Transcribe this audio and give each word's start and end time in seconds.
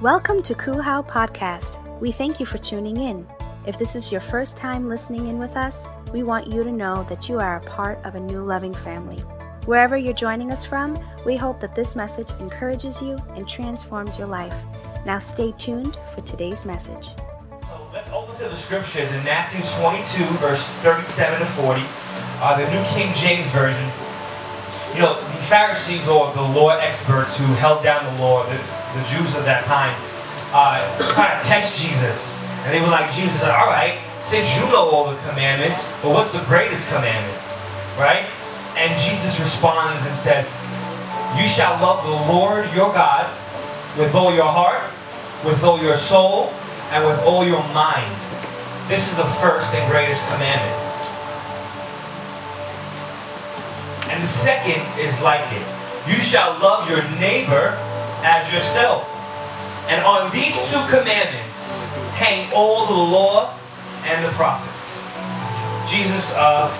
Welcome 0.00 0.42
to 0.42 0.54
Kuhau 0.54 1.06
Podcast. 1.06 1.78
We 2.00 2.10
thank 2.10 2.40
you 2.40 2.46
for 2.46 2.58
tuning 2.58 2.96
in. 2.96 3.24
If 3.64 3.78
this 3.78 3.94
is 3.94 4.10
your 4.10 4.20
first 4.20 4.56
time 4.56 4.88
listening 4.88 5.28
in 5.28 5.38
with 5.38 5.56
us, 5.56 5.86
we 6.12 6.24
want 6.24 6.48
you 6.48 6.64
to 6.64 6.72
know 6.72 7.06
that 7.08 7.28
you 7.28 7.38
are 7.38 7.56
a 7.56 7.60
part 7.60 8.04
of 8.04 8.16
a 8.16 8.20
new 8.20 8.40
loving 8.40 8.74
family. 8.74 9.18
Wherever 9.66 9.96
you're 9.96 10.12
joining 10.12 10.50
us 10.50 10.64
from, 10.64 10.98
we 11.24 11.36
hope 11.36 11.60
that 11.60 11.76
this 11.76 11.94
message 11.94 12.28
encourages 12.40 13.00
you 13.00 13.16
and 13.36 13.48
transforms 13.48 14.18
your 14.18 14.26
life. 14.26 14.64
Now 15.06 15.18
stay 15.18 15.52
tuned 15.52 15.96
for 16.12 16.22
today's 16.22 16.64
message. 16.64 17.10
So 17.62 17.88
let's 17.92 18.10
open 18.10 18.34
to 18.38 18.48
the 18.48 18.56
scriptures 18.56 19.12
in 19.12 19.22
Matthew 19.22 19.62
22, 19.80 20.24
verse 20.38 20.68
37 20.82 21.38
to 21.38 21.46
40, 21.46 21.82
uh, 22.40 22.58
the 22.58 22.68
New 22.68 22.84
King 22.88 23.14
James 23.14 23.48
Version. 23.52 23.88
You 24.92 25.00
know, 25.02 25.14
the 25.14 25.42
Pharisees 25.44 26.08
or 26.08 26.34
the 26.34 26.42
law 26.42 26.70
experts 26.78 27.38
who 27.38 27.46
held 27.54 27.84
down 27.84 28.12
the 28.12 28.20
law, 28.20 28.44
the, 28.44 28.58
the 28.94 29.02
Jews 29.10 29.34
of 29.34 29.44
that 29.44 29.64
time, 29.64 29.94
uh, 30.54 30.78
trying 31.12 31.34
to 31.34 31.44
test 31.44 31.82
Jesus. 31.82 32.32
And 32.62 32.72
they 32.72 32.80
were 32.80 32.88
like, 32.88 33.10
Jesus 33.12 33.40
said, 33.40 33.50
all 33.50 33.66
right, 33.66 33.98
since 34.22 34.56
you 34.56 34.64
know 34.70 34.88
all 34.88 35.10
the 35.10 35.18
commandments, 35.28 35.84
but 36.00 36.10
what's 36.10 36.32
the 36.32 36.42
greatest 36.46 36.88
commandment? 36.88 37.36
Right? 37.98 38.24
And 38.76 38.98
Jesus 38.98 39.38
responds 39.38 40.06
and 40.06 40.16
says, 40.16 40.48
You 41.36 41.46
shall 41.46 41.74
love 41.82 42.02
the 42.02 42.32
Lord 42.32 42.64
your 42.72 42.92
God 42.94 43.28
with 43.98 44.14
all 44.14 44.34
your 44.34 44.48
heart, 44.48 44.82
with 45.44 45.62
all 45.62 45.82
your 45.82 45.96
soul, 45.96 46.54
and 46.90 47.04
with 47.04 47.18
all 47.20 47.44
your 47.44 47.62
mind. 47.74 48.14
This 48.88 49.10
is 49.10 49.16
the 49.16 49.28
first 49.42 49.74
and 49.74 49.90
greatest 49.90 50.24
commandment. 50.32 50.80
And 54.10 54.22
the 54.22 54.28
second 54.28 54.80
is 54.98 55.20
like 55.20 55.44
it. 55.52 55.66
You 56.08 56.20
shall 56.20 56.58
love 56.60 56.88
your 56.88 57.02
neighbor 57.18 57.76
as 58.24 58.50
yourself. 58.52 59.04
And 59.92 60.00
on 60.02 60.32
these 60.32 60.56
two 60.72 60.80
commandments 60.88 61.84
hang 62.16 62.48
all 62.56 62.88
the 62.88 62.96
law 62.96 63.52
and 64.08 64.24
the 64.24 64.32
prophets. 64.32 65.04
Jesus 65.84 66.32
uh, 66.32 66.72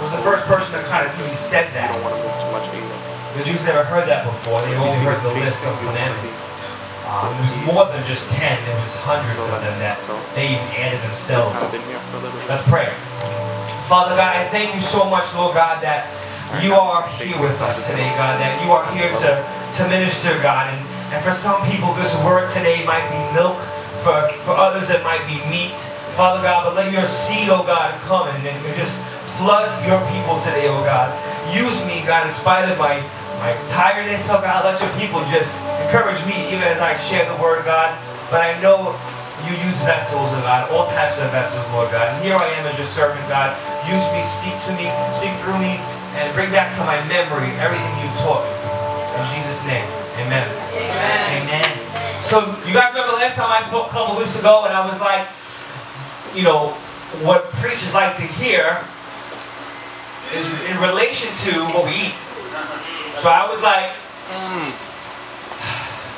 was 0.00 0.10
the 0.12 0.20
first 0.20 0.44
person 0.44 0.76
to 0.76 0.84
kind 0.88 1.08
of 1.08 1.12
really 1.20 1.34
said 1.34 1.72
that. 1.72 1.88
The 3.36 3.44
Jews 3.44 3.64
never 3.64 3.82
heard 3.82 4.08
that 4.08 4.28
before. 4.28 4.60
They've 4.60 4.76
only 4.76 5.00
heard 5.00 5.16
the 5.24 5.32
list 5.40 5.64
of 5.64 5.72
commandments. 5.80 6.36
Um, 7.08 7.32
it 7.32 7.42
was 7.42 7.56
more 7.64 7.84
than 7.88 8.04
just 8.04 8.28
ten. 8.36 8.60
It 8.60 8.76
was 8.84 8.94
hundreds 9.00 9.40
of 9.48 9.58
them 9.64 9.74
that 9.80 9.96
they 10.36 10.52
even 10.52 10.68
added 10.76 11.00
themselves. 11.02 11.56
Let's 12.44 12.62
pray. 12.68 12.92
Father 13.88 14.14
God, 14.14 14.36
I 14.36 14.46
thank 14.52 14.74
you 14.74 14.80
so 14.80 15.08
much, 15.08 15.32
Lord 15.34 15.54
God, 15.56 15.82
that 15.82 16.06
you 16.58 16.74
are 16.74 17.06
here 17.14 17.38
with 17.38 17.62
us 17.62 17.86
today, 17.86 18.10
God, 18.18 18.42
that 18.42 18.58
you 18.58 18.74
are 18.74 18.82
here 18.90 19.06
to, 19.22 19.30
to 19.78 19.82
minister, 19.86 20.34
God. 20.42 20.66
And, 20.66 20.82
and 21.14 21.22
for 21.22 21.30
some 21.30 21.62
people, 21.70 21.94
this 21.94 22.10
word 22.26 22.50
today 22.50 22.82
might 22.82 23.06
be 23.06 23.22
milk. 23.30 23.54
For, 24.02 24.26
for 24.42 24.58
others, 24.58 24.90
it 24.90 25.04
might 25.06 25.22
be 25.30 25.38
meat. 25.46 25.78
Father 26.18 26.42
God, 26.42 26.66
but 26.66 26.74
let 26.74 26.90
your 26.90 27.06
seed, 27.06 27.48
oh 27.54 27.62
God, 27.62 27.94
come 28.02 28.26
and, 28.26 28.42
and 28.42 28.74
just 28.74 28.98
flood 29.38 29.70
your 29.86 30.02
people 30.10 30.42
today, 30.42 30.66
oh 30.66 30.82
God. 30.82 31.14
Use 31.54 31.78
me, 31.86 32.02
God, 32.02 32.26
in 32.26 32.32
spite 32.34 32.66
of 32.66 32.76
my, 32.82 32.98
my 33.38 33.54
tiredness, 33.70 34.26
oh 34.28 34.42
God. 34.42 34.66
Let 34.66 34.82
your 34.82 34.90
people 34.98 35.22
just 35.30 35.54
encourage 35.86 36.18
me 36.26 36.50
even 36.50 36.66
as 36.66 36.82
I 36.82 36.98
share 36.98 37.30
the 37.30 37.38
word, 37.38 37.62
God. 37.62 37.94
But 38.26 38.42
I 38.42 38.58
know 38.58 38.98
you 39.46 39.54
use 39.54 39.78
vessels, 39.86 40.34
oh 40.34 40.42
God, 40.42 40.66
all 40.74 40.90
types 40.90 41.22
of 41.22 41.30
vessels, 41.30 41.62
Lord 41.70 41.94
God. 41.94 42.10
And 42.10 42.18
here 42.26 42.34
I 42.34 42.50
am 42.58 42.66
as 42.66 42.74
your 42.74 42.90
servant, 42.90 43.22
God. 43.30 43.54
Use 43.86 44.02
me, 44.10 44.20
speak 44.26 44.58
to 44.66 44.72
me, 44.74 44.90
speak 45.16 45.32
through 45.46 45.62
me, 45.62 45.78
and 46.18 46.34
bring 46.34 46.50
back 46.50 46.74
to 46.76 46.82
my 46.84 46.98
memory 47.06 47.50
everything 47.58 47.94
you 48.02 48.08
taught 48.22 48.42
me. 48.42 48.54
In 49.18 49.24
Jesus' 49.28 49.62
name, 49.66 49.86
amen. 50.18 50.48
Amen. 50.74 51.68
So, 52.22 52.46
you 52.66 52.72
guys 52.74 52.92
remember 52.94 53.14
last 53.14 53.36
time 53.36 53.50
I 53.50 53.62
spoke 53.62 53.88
a 53.88 53.90
couple 53.90 54.16
weeks 54.16 54.38
ago, 54.38 54.64
and 54.66 54.74
I 54.74 54.86
was 54.86 55.00
like, 55.00 55.26
you 56.34 56.42
know, 56.42 56.76
what 57.26 57.50
preachers 57.58 57.94
like 57.94 58.16
to 58.16 58.22
hear 58.22 58.84
is 60.34 60.46
in 60.70 60.78
relation 60.78 61.30
to 61.50 61.64
what 61.74 61.84
we 61.86 62.10
eat. 62.10 62.14
So 63.18 63.28
I 63.28 63.46
was 63.50 63.62
like, 63.62 63.90
"Hmm, 64.30 64.70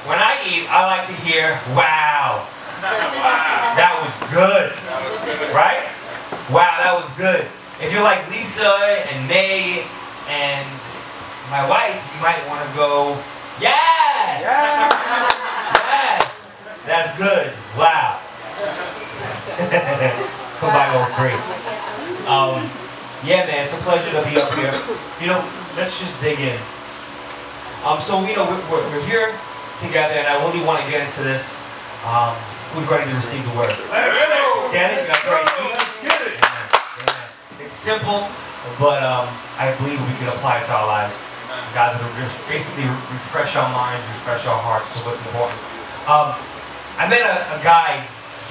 when 0.08 0.18
I 0.18 0.36
eat, 0.46 0.68
I 0.68 0.84
like 0.86 1.06
to 1.08 1.14
hear, 1.14 1.58
wow. 1.74 2.46
That 2.82 3.94
was 4.02 4.12
good. 4.34 4.74
Right? 5.54 5.86
Wow, 6.50 6.74
that 6.82 6.92
was 6.92 7.08
good. 7.16 7.46
If 7.82 7.90
you're 7.92 8.04
like 8.04 8.30
Lisa 8.30 8.78
and 9.10 9.26
May 9.26 9.82
and 10.30 10.78
my 11.50 11.68
wife, 11.68 11.98
you 12.14 12.22
might 12.22 12.38
want 12.46 12.62
to 12.62 12.70
go, 12.76 13.18
yes! 13.58 14.46
Yes! 14.46 15.02
That's 16.86 17.18
good. 17.18 17.52
Wow. 17.76 18.22
Come 20.62 20.70
by 20.70 20.94
all 20.94 21.10
three. 21.18 21.34
Um, 22.30 22.70
yeah, 23.26 23.50
man, 23.50 23.66
it's 23.66 23.74
a 23.74 23.82
pleasure 23.82 24.12
to 24.14 24.22
be 24.30 24.38
up 24.38 24.54
here. 24.54 24.70
You 25.20 25.26
know, 25.34 25.42
let's 25.76 25.98
just 25.98 26.14
dig 26.20 26.38
in. 26.38 26.60
Um, 27.84 28.00
so, 28.00 28.24
you 28.24 28.36
know, 28.36 28.46
we're, 28.46 28.62
we're, 28.70 28.86
we're 28.94 29.06
here 29.06 29.34
together, 29.82 30.14
and 30.14 30.28
I 30.28 30.38
really 30.46 30.64
want 30.64 30.84
to 30.84 30.88
get 30.88 31.00
into 31.04 31.24
this. 31.24 31.52
Um, 32.06 32.36
who's 32.78 32.86
ready 32.88 33.10
to 33.10 33.16
receive 33.16 33.42
the 33.42 33.58
word? 33.58 33.74
Get 34.70 34.94
it? 34.94 35.02
You 35.02 35.08
guys 35.10 35.26
ready 35.26 35.50
to 35.50 35.62
eat? 35.66 35.78
Amen. 36.06 36.81
It's 37.60 37.74
simple, 37.74 38.28
but 38.78 39.02
um, 39.02 39.28
I 39.58 39.74
believe 39.78 40.00
we 40.00 40.14
can 40.16 40.28
apply 40.28 40.60
it 40.60 40.66
to 40.66 40.72
our 40.72 40.86
lives. 40.86 41.14
Guys, 41.74 41.92
it'll 41.96 42.08
just 42.16 42.36
basically 42.48 42.84
refresh 43.12 43.56
our 43.56 43.68
minds, 43.72 44.04
refresh 44.16 44.46
our 44.46 44.56
hearts 44.56 44.88
to 44.96 44.98
what's 45.04 45.20
important. 45.28 45.58
Um, 46.08 46.32
I 46.96 47.08
met 47.08 47.20
a, 47.20 47.44
a 47.52 47.60
guy, 47.60 48.04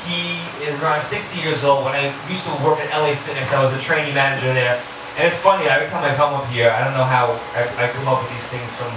he 0.05 0.41
is 0.65 0.77
around 0.81 1.01
60 1.01 1.39
years 1.39 1.63
old. 1.63 1.85
When 1.85 1.93
I 1.93 2.13
used 2.29 2.45
to 2.45 2.53
work 2.61 2.77
at 2.81 2.89
LA 2.93 3.15
Fitness, 3.15 3.53
I 3.53 3.63
was 3.63 3.73
a 3.73 3.81
training 3.81 4.13
manager 4.13 4.53
there. 4.53 4.81
And 5.17 5.27
it's 5.27 5.39
funny, 5.39 5.67
every 5.67 5.89
time 5.89 6.05
I 6.05 6.13
come 6.15 6.33
up 6.33 6.45
here, 6.47 6.69
I 6.69 6.83
don't 6.83 6.93
know 6.93 7.05
how 7.05 7.37
I, 7.57 7.67
I 7.77 7.89
come 7.89 8.07
up 8.07 8.21
with 8.21 8.31
these 8.31 8.47
things 8.53 8.69
from 8.77 8.93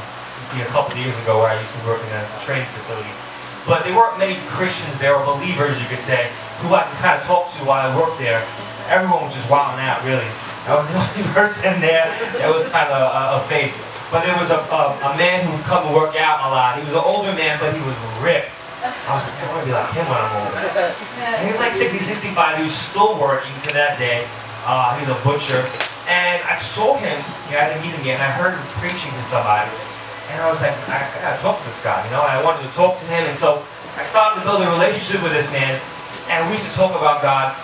you 0.56 0.62
know, 0.62 0.69
a 0.69 0.72
couple 0.72 0.94
of 0.94 1.00
years 1.00 1.16
ago 1.25 1.41
where 1.41 1.48
I 1.48 1.59
used 1.59 1.72
to 1.75 1.82
work 1.84 2.00
in 2.00 2.12
a 2.12 2.25
training 2.44 2.69
facility. 2.76 3.10
But 3.66 3.84
there 3.84 3.97
weren't 3.97 4.20
many 4.20 4.37
Christians 4.53 4.97
there, 5.00 5.16
or 5.16 5.25
believers, 5.25 5.81
you 5.81 5.88
could 5.88 6.04
say, 6.04 6.28
who 6.62 6.75
I 6.75 6.84
could 6.84 6.98
kind 6.98 7.16
of 7.20 7.26
talk 7.26 7.50
to 7.56 7.59
while 7.65 7.82
I 7.82 7.91
worked 7.97 8.19
there. 8.19 8.44
Everyone 8.87 9.25
was 9.25 9.34
just 9.34 9.48
wilding 9.50 9.82
out, 9.82 10.04
really. 10.04 10.28
I 10.69 10.76
was 10.76 10.88
the 10.88 11.00
only 11.03 11.25
person 11.32 11.81
there 11.81 12.09
that 12.38 12.48
was 12.53 12.69
kind 12.69 12.88
of 12.88 12.97
a, 13.00 13.38
a 13.38 13.48
faith. 13.48 13.75
But 14.12 14.22
there 14.22 14.37
was 14.37 14.50
a, 14.54 14.60
a, 14.70 14.82
a 15.10 15.12
man 15.16 15.43
who 15.43 15.56
would 15.56 15.66
come 15.66 15.87
and 15.87 15.94
work 15.94 16.14
out 16.14 16.44
a 16.47 16.48
lot. 16.53 16.78
He 16.78 16.84
was 16.84 16.94
an 16.94 17.03
older 17.03 17.32
man, 17.34 17.59
but 17.59 17.75
he 17.75 17.82
was 17.82 17.97
ripped. 18.22 18.54
I 18.84 19.16
was 19.16 19.25
like, 19.25 19.37
I 19.41 19.48
want 19.48 19.64
to 19.64 19.66
be 19.66 19.72
like 19.72 19.91
him 19.97 20.04
when 20.06 20.20
I'm 20.20 20.32
older. 20.44 20.60
And 20.60 21.41
he 21.41 21.48
was 21.48 21.59
like 21.59 21.72
60, 21.72 22.04
65. 22.04 22.37
He 22.60 22.62
was 22.69 22.76
still 22.76 23.16
working 23.16 23.56
to 23.64 23.70
that 23.72 23.97
day. 23.97 24.28
Uh, 24.69 24.93
he 24.97 25.09
was 25.09 25.09
a 25.09 25.19
butcher. 25.25 25.64
And 26.04 26.44
I 26.44 26.60
saw 26.60 27.00
him, 27.00 27.16
you 27.48 27.56
know, 27.56 27.64
at 27.64 27.72
a 27.72 27.81
meeting 27.81 27.97
again, 28.04 28.20
and 28.20 28.28
I 28.28 28.32
heard 28.37 28.60
him 28.60 28.66
preaching 28.76 29.09
to 29.16 29.25
somebody. 29.25 29.72
And 30.28 30.37
I 30.41 30.53
was 30.53 30.60
like, 30.60 30.76
I, 30.84 31.00
I 31.00 31.16
gotta 31.20 31.41
talk 31.41 31.56
to 31.60 31.64
this 31.64 31.81
guy, 31.81 31.97
you 32.04 32.12
know, 32.12 32.20
and 32.28 32.37
I 32.37 32.44
wanted 32.44 32.69
to 32.69 32.72
talk 32.76 33.00
to 33.00 33.06
him. 33.09 33.25
And 33.25 33.37
so 33.37 33.64
I 33.97 34.04
started 34.04 34.41
to 34.41 34.44
build 34.44 34.60
a 34.60 34.69
relationship 34.69 35.25
with 35.25 35.32
this 35.32 35.48
man. 35.48 35.81
And 36.28 36.48
we 36.48 36.56
used 36.56 36.68
to 36.68 36.74
talk 36.74 36.92
about 36.96 37.22
God. 37.22 37.56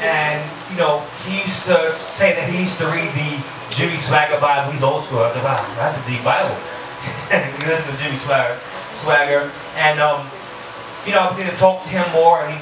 And, 0.00 0.42
you 0.70 0.76
know, 0.76 1.00
he 1.24 1.40
used 1.40 1.64
to 1.66 1.96
say 1.98 2.34
that 2.34 2.50
he 2.50 2.62
used 2.62 2.78
to 2.78 2.86
read 2.86 3.08
the 3.14 3.38
Jimmy 3.70 3.96
Swaggart 3.96 4.40
Bible. 4.40 4.72
He's 4.72 4.82
old 4.82 5.04
school. 5.04 5.20
I 5.20 5.30
was 5.30 5.36
like, 5.36 5.44
wow, 5.44 5.62
that's 5.78 5.96
a 5.96 6.04
deep 6.10 6.24
Bible. 6.24 6.52
we 7.30 7.66
listened 7.66 7.96
to 7.96 8.02
Jimmy 8.02 8.18
Swaggart. 8.18 8.58
Swaggart. 8.98 9.50
And, 9.76 10.00
um, 10.00 10.26
you 11.06 11.12
know, 11.12 11.30
I 11.30 11.34
began 11.34 11.50
to 11.50 11.56
talk 11.56 11.82
to 11.82 11.88
him 11.88 12.06
more, 12.12 12.44
and 12.44 12.54
he, 12.54 12.60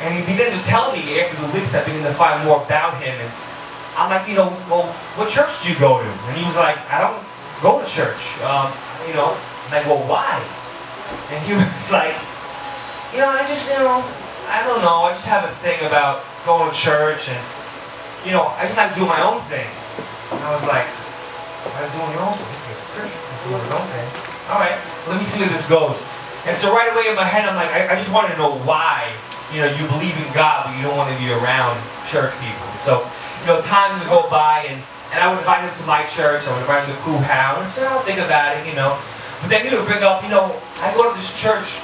and 0.00 0.10
he 0.14 0.20
began 0.24 0.52
to 0.52 0.62
tell 0.64 0.92
me 0.92 1.20
after 1.20 1.36
the 1.40 1.52
weeks 1.52 1.74
I 1.74 1.84
began 1.84 2.04
to 2.04 2.12
find 2.12 2.44
more 2.44 2.62
about 2.62 3.02
him. 3.02 3.16
And 3.16 3.32
I'm 3.96 4.10
like, 4.10 4.28
you 4.28 4.36
know, 4.36 4.48
well, 4.68 4.88
what 5.16 5.28
church 5.28 5.62
do 5.62 5.72
you 5.72 5.78
go 5.78 6.00
to? 6.00 6.08
And 6.08 6.36
he 6.36 6.44
was 6.44 6.56
like, 6.56 6.76
I 6.92 7.00
don't 7.00 7.20
go 7.60 7.80
to 7.80 7.86
church. 7.88 8.36
Um, 8.44 8.72
you 9.08 9.14
know, 9.14 9.36
I'm 9.36 9.72
like, 9.72 9.86
well, 9.86 10.04
why? 10.08 10.40
And 11.32 11.40
he 11.44 11.52
was 11.56 11.92
like, 11.92 12.16
you 13.12 13.20
know, 13.20 13.28
I 13.28 13.44
just, 13.48 13.68
you 13.68 13.80
know, 13.80 14.04
I 14.46 14.62
don't 14.62 14.82
know. 14.82 15.06
I 15.06 15.12
just 15.12 15.26
have 15.26 15.44
a 15.44 15.52
thing 15.62 15.82
about 15.86 16.22
going 16.46 16.70
to 16.70 16.76
church, 16.76 17.28
and 17.28 17.42
you 18.24 18.30
know, 18.30 18.46
I 18.54 18.66
just 18.66 18.76
like 18.78 18.94
to 18.94 18.98
do 18.98 19.06
my 19.06 19.22
own 19.22 19.42
thing. 19.50 19.66
And 20.32 20.40
I 20.42 20.50
was 20.54 20.66
like, 20.66 20.86
are 20.86 21.82
you 21.82 21.90
doing 21.94 22.12
your 22.14 22.24
own 22.26 22.34
thing? 22.38 22.54
He's 22.70 22.78
a 22.78 22.88
Christian. 22.94 23.22
Doing 23.46 23.62
his 23.62 23.74
own 23.74 23.86
thing. 23.90 24.08
All 24.50 24.58
right, 24.62 24.78
let 25.06 25.18
me 25.18 25.26
see 25.26 25.42
where 25.42 25.50
this 25.50 25.66
goes. 25.66 25.98
And 26.46 26.54
so 26.58 26.70
right 26.70 26.86
away 26.94 27.10
in 27.10 27.18
my 27.18 27.26
head, 27.26 27.42
I'm 27.42 27.58
like, 27.58 27.70
I, 27.74 27.90
I 27.90 27.94
just 27.98 28.14
want 28.14 28.30
to 28.30 28.38
know 28.38 28.54
why, 28.62 29.10
you 29.50 29.58
know, 29.62 29.70
you 29.70 29.82
believe 29.90 30.14
in 30.14 30.30
God, 30.30 30.70
but 30.70 30.78
you 30.78 30.86
don't 30.86 30.94
want 30.94 31.10
to 31.10 31.18
be 31.18 31.30
around 31.34 31.74
church 32.06 32.30
people. 32.38 32.70
So, 32.86 33.02
you 33.42 33.50
know, 33.50 33.58
time 33.62 33.98
would 33.98 34.06
go 34.06 34.30
by, 34.30 34.66
and, 34.70 34.78
and 35.10 35.18
I 35.18 35.26
would 35.26 35.42
invite 35.42 35.66
him 35.66 35.74
to 35.74 35.86
my 35.86 36.06
church. 36.06 36.46
I 36.46 36.54
would 36.54 36.62
invite 36.62 36.86
him 36.86 36.94
to 36.94 37.02
Cool 37.02 37.18
House. 37.18 37.74
So 37.74 37.82
I'll 37.82 38.02
think 38.06 38.22
about 38.22 38.54
it, 38.54 38.62
you 38.62 38.78
know. 38.78 38.94
But 39.42 39.50
then 39.50 39.66
he 39.66 39.74
would 39.74 39.86
bring 39.86 40.06
up, 40.06 40.22
you 40.22 40.30
know, 40.30 40.54
I 40.78 40.94
go 40.94 41.10
to 41.10 41.14
this 41.18 41.34
church 41.34 41.82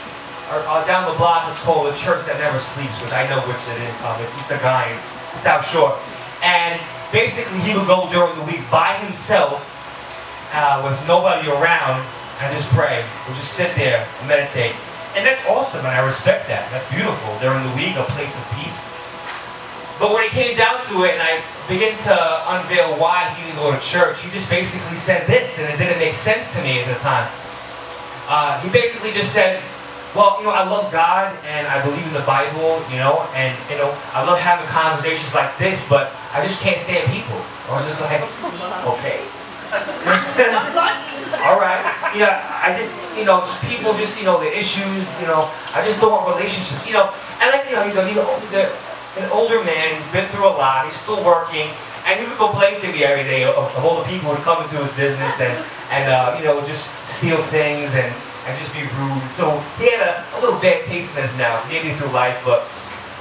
or, 0.53 0.61
uh, 0.69 0.85
down 0.85 1.11
the 1.11 1.17
block. 1.17 1.49
It's 1.49 1.63
called 1.63 1.89
the 1.89 1.97
Church 1.97 2.29
That 2.29 2.37
Never 2.39 2.61
Sleeps, 2.61 2.93
which 3.01 3.13
I 3.13 3.25
know 3.29 3.41
which 3.49 3.65
it 3.73 3.81
is. 3.81 3.95
Um, 4.05 4.21
it's 4.21 4.37
East 4.37 4.53
Guyans, 4.61 5.01
South 5.41 5.65
Shore. 5.65 5.97
And 6.45 6.77
basically, 7.11 7.59
he 7.61 7.73
would 7.73 7.87
go 7.87 8.09
during 8.13 8.37
the 8.37 8.45
week 8.45 8.61
by 8.71 9.01
himself 9.01 9.65
uh, 10.53 10.85
with 10.85 11.01
nobody 11.09 11.49
around 11.49 12.05
and 12.41 12.53
just 12.53 12.69
pray. 12.71 13.05
We'll 13.25 13.37
just 13.37 13.55
sit 13.55 13.73
there 13.77 14.05
and 14.21 14.29
meditate. 14.29 14.77
and 15.17 15.27
that's 15.27 15.45
awesome, 15.47 15.85
and 15.85 15.95
I 15.95 16.05
respect 16.05 16.49
that. 16.49 16.69
That's 16.73 16.89
beautiful. 16.89 17.33
In 17.41 17.53
the 17.69 17.77
week, 17.77 17.97
a 17.97 18.05
place 18.17 18.37
of 18.37 18.45
peace. 18.57 18.85
But 20.01 20.13
when 20.13 20.25
it 20.25 20.33
came 20.33 20.57
down 20.57 20.83
to 20.89 21.05
it, 21.05 21.15
and 21.15 21.23
I 21.23 21.45
began 21.69 21.97
to 22.09 22.17
unveil 22.49 22.99
why 22.99 23.29
he 23.37 23.45
didn't 23.45 23.61
go 23.61 23.71
to 23.71 23.81
church, 23.81 24.25
he 24.25 24.31
just 24.33 24.51
basically 24.51 24.97
said 24.97 25.29
this, 25.29 25.61
and 25.61 25.69
it 25.69 25.77
didn't 25.77 26.01
make 26.01 26.13
sense 26.13 26.53
to 26.57 26.63
me 26.63 26.81
at 26.81 26.89
the 26.89 26.99
time. 27.01 27.31
Uh, 28.27 28.59
he 28.61 28.71
basically 28.71 29.13
just 29.13 29.33
said, 29.33 29.63
well, 30.15 30.37
you 30.39 30.45
know, 30.45 30.53
I 30.53 30.69
love 30.69 30.93
God 30.93 31.33
and 31.45 31.67
I 31.67 31.81
believe 31.81 32.05
in 32.05 32.13
the 32.13 32.27
Bible, 32.29 32.85
you 32.93 33.01
know, 33.01 33.25
and, 33.33 33.57
you 33.73 33.81
know, 33.81 33.89
I 34.13 34.21
love 34.25 34.39
having 34.39 34.69
conversations 34.69 35.33
like 35.33 35.57
this, 35.57 35.81
but 35.89 36.13
I 36.37 36.45
just 36.45 36.61
can't 36.61 36.77
stand 36.77 37.09
people. 37.09 37.41
I 37.69 37.81
was 37.81 37.89
just 37.89 38.05
like, 38.05 38.21
okay. 38.93 39.25
All 41.49 41.57
right. 41.57 41.81
Yeah, 42.13 42.45
I 42.61 42.77
just, 42.77 42.93
you 43.17 43.25
know, 43.25 43.41
just 43.41 43.65
people 43.65 43.97
just, 43.97 44.21
you 44.21 44.29
know, 44.29 44.37
the 44.37 44.53
issues, 44.53 45.09
you 45.17 45.27
know, 45.27 45.49
I 45.73 45.81
just 45.81 45.97
don't 45.97 46.13
want 46.13 46.29
relationships, 46.37 46.85
you 46.85 46.93
know. 46.93 47.09
And 47.41 47.49
like, 47.49 47.65
you 47.73 47.77
know, 47.81 47.85
he's, 47.89 47.97
a, 47.97 48.05
he's, 48.05 48.21
a, 48.21 48.41
he's 48.41 48.53
a, 48.53 48.69
an 49.17 49.33
older 49.33 49.65
man, 49.65 49.97
he's 49.97 50.13
been 50.13 50.29
through 50.29 50.45
a 50.45 50.53
lot, 50.61 50.85
he's 50.85 50.97
still 50.97 51.25
working, 51.25 51.73
and 52.05 52.21
he 52.21 52.29
would 52.29 52.37
complain 52.37 52.77
to 52.85 52.93
me 52.93 53.01
every 53.01 53.25
day 53.25 53.45
of, 53.45 53.57
of 53.57 53.81
all 53.81 53.97
the 53.97 54.09
people 54.13 54.29
who 54.35 54.43
come 54.45 54.63
into 54.63 54.77
his 54.77 54.93
business 54.93 55.41
and, 55.41 55.57
and 55.89 56.13
uh, 56.13 56.37
you 56.37 56.45
know, 56.45 56.61
just 56.69 56.85
steal 57.09 57.41
things 57.49 57.97
and, 57.97 58.13
and 58.47 58.59
just 58.59 58.75
be 58.75 58.83
rude. 58.83 59.23
So 59.33 59.59
he 59.79 59.91
had 59.91 60.03
a, 60.03 60.25
a 60.37 60.41
little 60.41 60.59
bad 60.59 60.83
taste 60.85 61.17
in 61.17 61.23
his 61.23 61.37
mouth, 61.39 61.63
maybe 61.69 61.95
through 61.95 62.11
life, 62.11 62.41
but, 62.45 62.67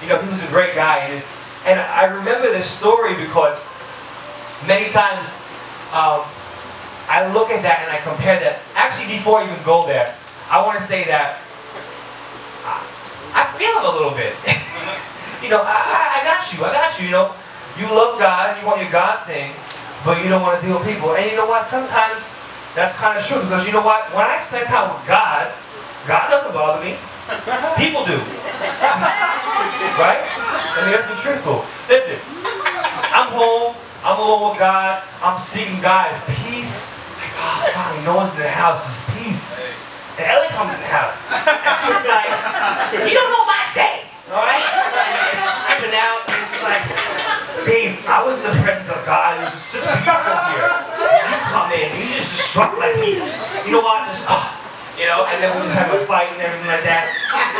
you 0.01 0.09
know, 0.09 0.19
he 0.21 0.27
was 0.27 0.43
a 0.43 0.47
great 0.47 0.73
guy. 0.73 0.97
And, 1.05 1.23
and 1.65 1.79
I 1.79 2.05
remember 2.05 2.49
this 2.49 2.65
story 2.65 3.13
because 3.15 3.57
many 4.65 4.89
times 4.89 5.29
um, 5.93 6.25
I 7.05 7.29
look 7.33 7.51
at 7.51 7.61
that 7.61 7.85
and 7.85 7.91
I 7.91 8.01
compare 8.01 8.39
that. 8.39 8.59
Actually, 8.73 9.13
before 9.13 9.39
I 9.39 9.45
even 9.45 9.61
go 9.63 9.85
there, 9.85 10.15
I 10.49 10.65
want 10.65 10.79
to 10.79 10.83
say 10.83 11.05
that 11.05 11.37
I, 12.65 12.81
I 13.35 13.43
feel 13.57 13.71
him 13.77 13.85
a 13.85 13.93
little 13.93 14.15
bit. 14.17 14.33
you 15.43 15.49
know, 15.49 15.61
I, 15.61 16.21
I, 16.21 16.25
got 16.25 16.41
you, 16.49 16.65
I 16.65 16.73
got 16.73 16.97
you, 16.99 17.05
you 17.05 17.11
know. 17.11 17.35
You 17.79 17.87
love 17.87 18.19
God, 18.19 18.59
you 18.59 18.67
want 18.67 18.81
your 18.81 18.91
God 18.91 19.23
thing, 19.25 19.53
but 20.03 20.21
you 20.21 20.29
don't 20.29 20.41
want 20.41 20.59
to 20.59 20.65
deal 20.65 20.77
with 20.77 20.87
people. 20.87 21.15
And 21.15 21.29
you 21.29 21.37
know 21.37 21.47
what? 21.47 21.63
Sometimes 21.63 22.19
that's 22.75 22.95
kind 22.95 23.17
of 23.17 23.23
true 23.25 23.41
because 23.41 23.65
you 23.65 23.73
know 23.73 23.81
what? 23.83 24.07
When 24.15 24.25
I 24.25 24.39
spend 24.39 24.67
time 24.67 24.93
with 24.93 25.03
God, 25.07 25.51
God 26.07 26.29
doesn't 26.29 26.53
bother 26.53 26.83
me. 26.83 26.95
People 27.77 28.05
do. 28.05 28.17
right? 29.99 30.23
I 30.23 30.83
mean, 30.83 30.91
let's 30.95 31.07
be 31.07 31.15
truthful. 31.19 31.63
Listen, 31.87 32.17
I'm 33.11 33.31
home. 33.31 33.75
I'm 34.03 34.17
alone 34.17 34.49
with 34.49 34.59
God. 34.59 35.03
I'm 35.21 35.37
seeking 35.39 35.79
God's 35.79 36.17
peace. 36.41 36.89
Like, 37.61 37.77
oh, 37.77 38.01
no 38.05 38.15
one's 38.17 38.33
in 38.33 38.41
the 38.41 38.49
house. 38.49 38.81
It's 38.89 39.03
peace. 39.13 39.61
And 40.17 40.25
Ellie 40.25 40.49
comes 40.57 40.73
in 40.73 40.81
the 40.81 40.89
house. 40.89 41.13
And 41.29 41.75
she's 41.85 42.03
like, 42.09 42.29
you 43.05 43.13
don't 43.13 43.31
know 43.31 43.45
my 43.45 43.61
day. 43.77 44.09
All 44.33 44.41
right? 44.41 44.65
And 44.65 45.85
she's 45.85 45.93
out. 45.93 46.21
And 46.27 46.41
she's 46.49 46.65
like, 46.65 46.83
babe, 47.63 47.93
I 48.09 48.25
was 48.25 48.41
in 48.41 48.45
the 48.49 48.57
presence 48.65 48.89
of 48.89 49.05
God. 49.05 49.37
It 49.37 49.45
was 49.47 49.53
just 49.69 49.85
peaceful 49.85 50.39
here. 50.49 50.71
You 51.29 51.37
come 51.53 51.69
in. 51.71 51.87
You 52.01 52.10
just 52.31 52.47
disrupt 52.47 52.79
my 52.79 52.95
peace. 52.95 53.27
You 53.65 53.73
know 53.75 53.83
what? 53.83 54.07
Just, 54.07 54.23
oh, 54.29 54.47
you 54.95 55.05
know, 55.05 55.25
and 55.27 55.43
then 55.43 55.51
we 55.59 55.67
have 55.75 55.91
a 55.91 56.05
fight 56.05 56.31
and 56.31 56.41
everything 56.41 56.67
like 56.67 56.83
that. 56.87 57.11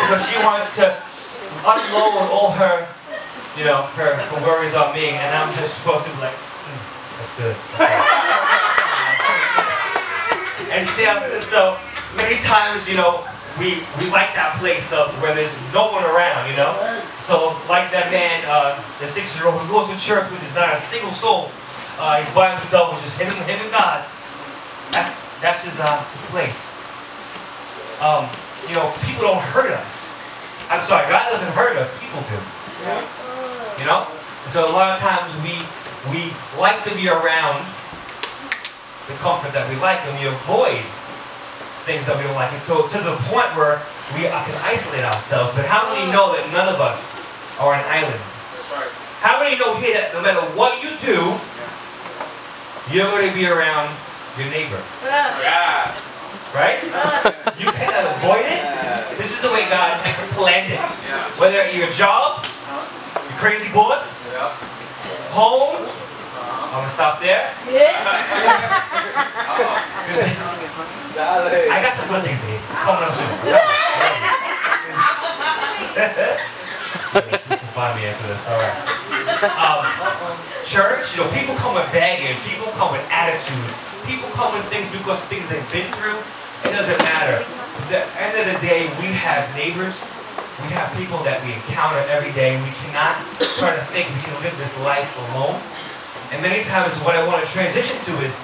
Because 0.07 0.23
she 0.31 0.39
wants 0.39 0.75
to 0.79 0.95
unload 1.67 2.31
all 2.31 2.55
her, 2.55 2.87
you 3.59 3.67
know, 3.67 3.83
her, 3.99 4.15
her 4.15 4.39
worries 4.47 4.75
on 4.75 4.95
me, 4.95 5.09
and 5.11 5.35
I'm 5.35 5.51
just 5.59 5.75
supposed 5.79 6.05
to 6.07 6.11
be 6.15 6.21
like, 6.23 6.35
mm, 6.35 6.79
that's 7.19 7.35
good. 7.35 7.55
and 10.71 10.87
still, 10.87 11.19
so 11.43 11.75
many 12.15 12.39
times, 12.39 12.87
you 12.87 12.95
know, 12.95 13.27
we 13.59 13.83
we 13.99 14.07
like 14.07 14.31
that 14.39 14.55
place 14.63 14.95
of 14.95 15.11
where 15.21 15.35
there's 15.35 15.59
no 15.73 15.91
one 15.91 16.05
around, 16.07 16.49
you 16.49 16.55
know. 16.55 16.71
So 17.19 17.59
like 17.67 17.91
that 17.91 18.07
man, 18.07 18.39
uh, 18.47 18.79
the 19.03 19.07
six-year-old 19.07 19.59
who 19.67 19.67
goes 19.67 19.91
to 19.91 19.99
church 19.99 20.31
with 20.31 20.39
there's 20.39 20.55
not 20.55 20.73
a 20.73 20.79
single 20.79 21.11
soul. 21.11 21.51
Uh, 21.99 22.23
he's 22.23 22.33
by 22.33 22.55
himself, 22.55 22.95
is 23.05 23.13
him, 23.19 23.27
him 23.43 23.59
and 23.59 23.71
God. 23.71 24.07
That's, 25.41 25.65
his 25.65 25.79
uh, 25.79 26.03
his 26.13 26.21
place. 26.29 26.61
Um, 28.01 28.29
you 28.69 28.75
know, 28.75 28.93
people 29.05 29.25
don't 29.25 29.41
hurt 29.41 29.71
us. 29.73 30.09
I'm 30.69 30.81
sorry, 30.85 31.09
God 31.09 31.29
doesn't 31.29 31.51
hurt 31.53 31.75
us, 31.77 31.91
people 31.99 32.21
do. 32.29 32.39
Yeah. 32.85 33.01
You 33.79 33.85
know? 33.85 34.07
So 34.49 34.69
a 34.69 34.73
lot 34.73 34.95
of 34.95 34.99
times 35.01 35.33
we 35.43 35.57
we 36.09 36.33
like 36.57 36.83
to 36.83 36.93
be 36.95 37.09
around 37.09 37.61
the 39.07 39.13
comfort 39.21 39.53
that 39.53 39.69
we 39.69 39.77
like 39.77 40.01
and 40.05 40.17
we 40.17 40.25
avoid 40.25 40.81
things 41.85 42.05
that 42.05 42.17
we 42.17 42.23
don't 42.23 42.35
like. 42.35 42.53
And 42.53 42.61
so 42.61 42.87
to 42.87 42.97
the 42.97 43.17
point 43.29 43.49
where 43.53 43.81
we 44.17 44.25
can 44.25 44.57
isolate 44.65 45.05
ourselves. 45.05 45.53
But 45.55 45.65
how 45.65 45.89
many 45.93 46.09
know 46.11 46.33
that 46.33 46.45
none 46.51 46.67
of 46.67 46.81
us 46.81 47.15
are 47.59 47.73
an 47.73 47.85
island? 47.85 48.17
That's 48.17 48.69
right. 48.73 48.91
How 49.21 49.39
many 49.39 49.57
know 49.57 49.77
here 49.77 49.93
that 49.93 50.13
no 50.13 50.21
matter 50.21 50.41
what 50.57 50.81
you 50.81 50.93
do, 50.99 51.37
you're 52.89 53.07
going 53.07 53.29
to 53.29 53.35
be 53.35 53.45
around 53.45 53.93
your 54.37 54.49
neighbor? 54.49 54.81
Yeah. 55.03 55.95
Right? 56.53 56.83
You 57.57 57.71
cannot 57.71 58.15
avoid 58.15 58.45
it. 58.45 59.17
This 59.17 59.31
is 59.35 59.41
the 59.41 59.51
way 59.51 59.67
God 59.69 59.99
planned 60.35 60.71
it. 60.73 60.79
Whether 61.39 61.61
at 61.61 61.73
your 61.75 61.89
job, 61.91 62.45
your 62.45 63.37
crazy 63.39 63.71
boss, 63.71 64.27
home, 65.31 65.87
I'm 66.71 66.71
gonna 66.71 66.89
stop 66.89 67.19
there. 67.21 67.51
I 71.19 71.79
got 71.81 71.93
some 71.95 72.07
good 72.09 72.23
things, 72.23 72.39
babe. 72.39 72.59
It's 72.59 72.79
coming 72.83 73.03
up 73.03 73.15
soon. 73.15 73.31
Find 77.71 77.99
me 77.99 78.05
after 78.07 78.27
this, 78.27 78.47
alright. 78.47 78.75
Um, 79.43 79.85
church, 80.65 81.15
you 81.15 81.23
know, 81.23 81.31
people 81.31 81.55
come 81.55 81.75
with 81.75 81.91
baggage, 81.91 82.37
people 82.43 82.67
come 82.73 82.91
with 82.91 83.03
attitudes, 83.11 83.79
people 84.05 84.29
come 84.33 84.53
with 84.53 84.65
things 84.67 84.89
because 84.91 85.23
things 85.25 85.47
they've 85.49 85.71
been 85.71 85.91
through. 85.97 86.19
It 86.67 86.73
doesn't 86.73 86.97
matter. 87.01 87.41
At 87.41 87.87
the 87.89 88.01
end 88.21 88.33
of 88.37 88.45
the 88.53 88.59
day, 88.61 88.85
we 89.01 89.09
have 89.17 89.43
neighbors, 89.57 89.97
we 90.61 90.69
have 90.77 90.93
people 90.93 91.17
that 91.25 91.41
we 91.41 91.57
encounter 91.57 91.97
every 92.05 92.29
day. 92.37 92.53
We 92.61 92.69
cannot 92.85 93.17
try 93.57 93.73
to 93.73 93.83
think 93.89 94.13
we 94.13 94.21
can 94.21 94.37
live 94.45 94.53
this 94.61 94.77
life 94.85 95.09
alone. 95.31 95.57
And 96.29 96.39
many 96.39 96.61
times, 96.63 96.93
what 97.01 97.17
I 97.17 97.25
want 97.25 97.41
to 97.41 97.49
transition 97.49 97.97
to 98.07 98.13
is 98.21 98.37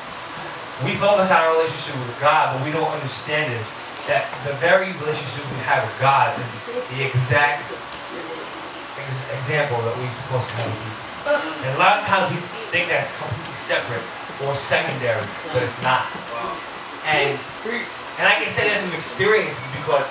we 0.81 0.98
focus 0.98 1.30
on 1.30 1.39
our 1.45 1.54
relationship 1.54 1.94
with 2.01 2.18
God, 2.18 2.57
but 2.57 2.65
we 2.65 2.74
don't 2.74 2.89
understand 2.89 3.54
is 3.54 3.69
that 4.09 4.25
the 4.44 4.57
very 4.57 4.92
relationship 4.98 5.45
we 5.54 5.62
have 5.69 5.86
with 5.86 5.98
God 6.01 6.33
is 6.42 6.51
the 6.95 7.06
exact 7.06 7.61
ex- 8.97 9.26
example 9.37 9.78
that 9.85 9.94
we're 9.94 10.18
supposed 10.26 10.49
to 10.49 10.56
have 10.57 10.69
with 10.73 10.81
people. 10.81 11.07
And 11.64 11.71
a 11.76 11.80
lot 11.80 12.02
of 12.02 12.04
times 12.09 12.33
we 12.33 12.42
think 12.73 12.90
that's 12.90 13.14
completely 13.19 13.54
separate 13.54 14.06
or 14.46 14.56
secondary, 14.56 15.26
but 15.54 15.64
it's 15.64 15.82
not. 15.82 16.06
And 17.06 17.40
and 18.18 18.26
I 18.26 18.36
can 18.42 18.50
say 18.50 18.68
that 18.70 18.82
from 18.82 18.94
experience 18.94 19.62
because 19.78 20.06